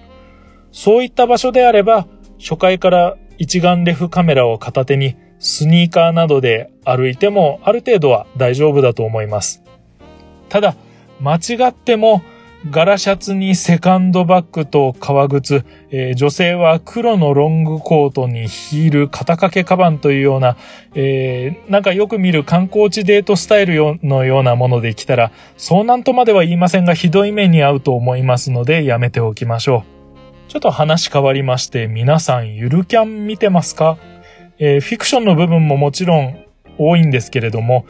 [0.72, 2.08] そういった場所であれば、
[2.40, 9.62] 初回から一眼レフカメラを片手にスニーカーなどで歩いてもある程度は大丈夫だと思います。
[10.50, 10.76] ただ、
[11.22, 12.24] 間違っても
[12.70, 20.58] ガラシャツにセカンドバッグと革靴、えー、女性は黒のロングコートにヒール、肩掛けカバンというような、
[20.94, 29.84] えー、なんかよく見る観光地デートスタイルのようなもので来たら、そうなんとまでは言いませんが、ひどい目に遭うと思いますので、やめておきましょ
[30.48, 30.52] う。
[30.52, 33.98] ちょっと話変わりまして、皆さんゆるキャン見てますか？
[34.60, 36.46] えー、フィクションの部分ももちろん
[36.78, 37.88] 多いんですけれども、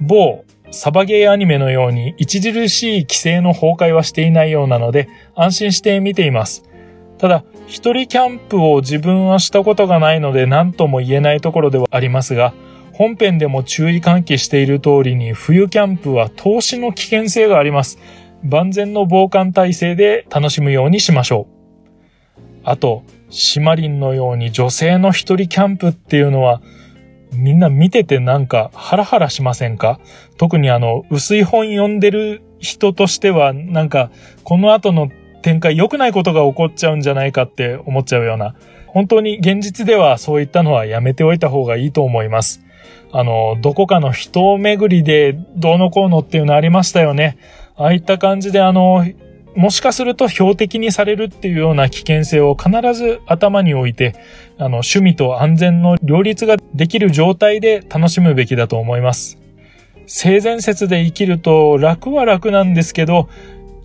[0.00, 6.64] 某サバゲーアニメのように著しい規制の崩壊はしていないようなので安心して見ています。
[7.18, 12.52] ただ、一人キャンプを自分はしたことがないので何とも言えないところではありますが、
[12.92, 17.98] 本編でも注意喚起している通りに冬キャンプは投資の危険性があります。
[18.42, 21.56] 万全の防寒体制で楽しむようにしましょう。
[22.64, 26.62] あと、シマリンのように女性の一人キャンプっていうのは
[27.36, 30.00] みんな見ててなんかハラハラしませんか？
[30.38, 34.10] 特にあの、薄い本読んでる人としては、なんか、
[34.44, 35.10] この後の
[35.42, 38.54] 展開良くないことが起こっちゃうんじゃないかって思っちゃうような、
[38.86, 42.62] 本当に現実ではそういったのはやめておいた方がいいと思います。
[43.12, 47.38] あの、どこかの人を巡りでどうのこうのっていうのありましたよね。
[47.76, 49.04] ああいった感じであの、
[49.56, 54.14] もしかすると標的にされるっていうような危険性を必ず頭に置いて、
[54.58, 59.38] あの、趣味と安全の両立ができる状態で楽しむべきだと思います。
[60.06, 63.30] 性善説で生きると楽は楽なんですけど、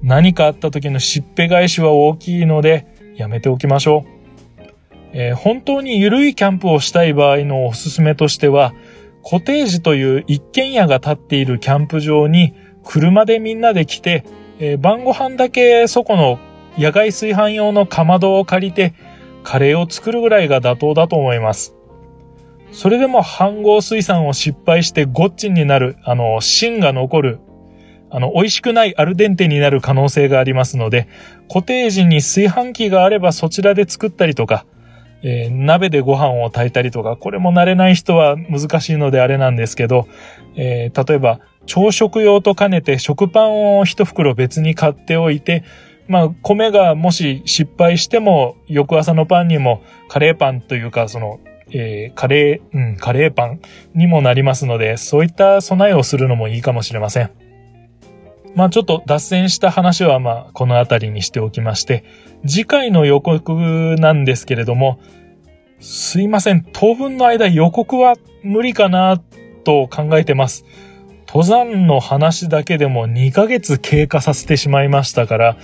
[0.03, 4.21] 何かあった時のしっぺ返しは大きいので、やめておきましょう。
[5.13, 8.73] えー、本当に緩いキャンプをしたい場合のおすすめとしては、
[9.21, 12.53] コテージという一軒家が建っているキャンプ場に
[12.83, 14.25] 車でみんなで来て
[14.63, 16.39] えー、晩ご飯だけそこの
[16.77, 18.93] 野外炊飯用のかまどを借りて、
[19.43, 21.73] カレーを作るぐらいが妥当だと思います。
[22.71, 27.39] それでも飯合水産を失敗してゴッチンになる、あの、芯が残る、
[28.11, 31.07] あの、美味しくないアルデンテになる可能性がありますので、
[31.47, 34.65] コテージに炊飯器があればそちらで作ったりとか、
[35.23, 40.07] えー、鍋でご飯を炊いたりとか、これも慣れない人は難しいのであれなんですけど、
[40.55, 45.63] えー、例えば、朝食用と兼ねて食パンを一袋別に買っておいて、
[46.07, 51.39] まあ、米がもし失敗しても、翌朝のパンにもカレーパンというか、その、
[51.71, 53.61] えー、カレー、うん、カレーパン
[53.95, 57.31] にもなりますので、そういった備えをするのもいいかもしれません。
[58.55, 62.03] まあちょっと脱線した話はまあこの辺りにしておきまして、
[62.45, 64.99] 次回の予告なんですけれども、
[65.79, 69.21] すいません、当分の間予告は無理かな
[69.63, 70.65] と考えてます。
[71.33, 75.57] 登山の話だけでも2ヶ月経過させてしまいましたから、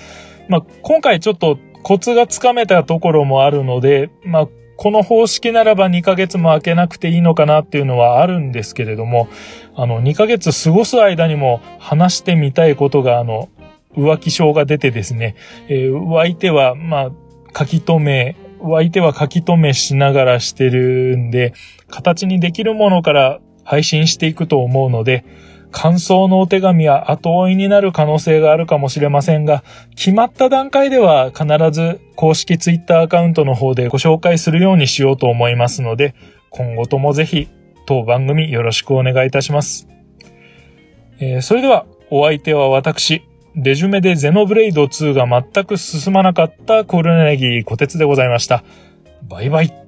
[0.47, 4.47] まあ、今回ちょっとコツがつかめたところもあるので、まあ、
[4.77, 9.27] この方式ならば2ヶ月も空けなくていいのかなっていうのはあるんですけれども、
[9.75, 13.49] あの、2ヶ月過ごす間にも話してみたいことが、あの、
[13.93, 15.35] 浮気症が出てですね、
[15.67, 17.11] えー、相手は、まあ、
[17.57, 21.53] 書き留め、相手は書き留めしながらしてるんで、
[21.89, 25.25] 形にできるものから配信していくと思うので、
[25.71, 29.63] 感想のお手紙は後追いになる可能性があるかもしれませんが、
[29.95, 36.15] 決まった段階では必ず公式ツイッターアカウントの方でご紹介するようにしようと思いますので、
[36.49, 37.47] 今後ともぜひ
[37.85, 39.87] 当番組よろしくお願いいたします。
[41.19, 43.23] えー、それではお相手は私、
[43.55, 48.63] レジュメでゼノブレイド2が全く進まなかったコルネギー小鉄でございました。
[49.27, 49.86] バイバイ。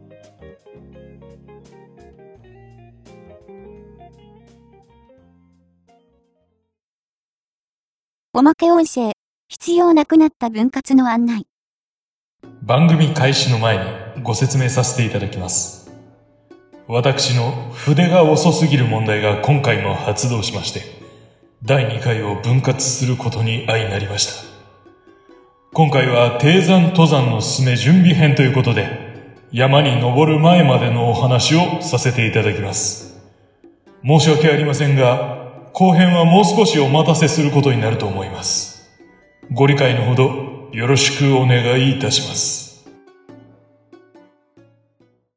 [8.40, 9.12] おまけ音声、
[9.50, 11.46] 必要なくなった分割の案内。
[12.62, 13.80] 番組開始の前
[14.16, 15.92] にご説明させていただきます。
[16.88, 20.84] 私の筆が遅すぎる問題が今回も発動しまして、
[21.66, 24.48] 第2回を分割することに相なりました。
[25.74, 33.20] 今回は低山登山の進め準備編ということで、山に登る前までのお話をさせていただきます。
[34.02, 35.39] 申し訳ありませんが、
[35.80, 39.00] 後編はもう少しお待たせすることになると思います。
[39.50, 42.69] ご理解のほどよろしくお願いいたします。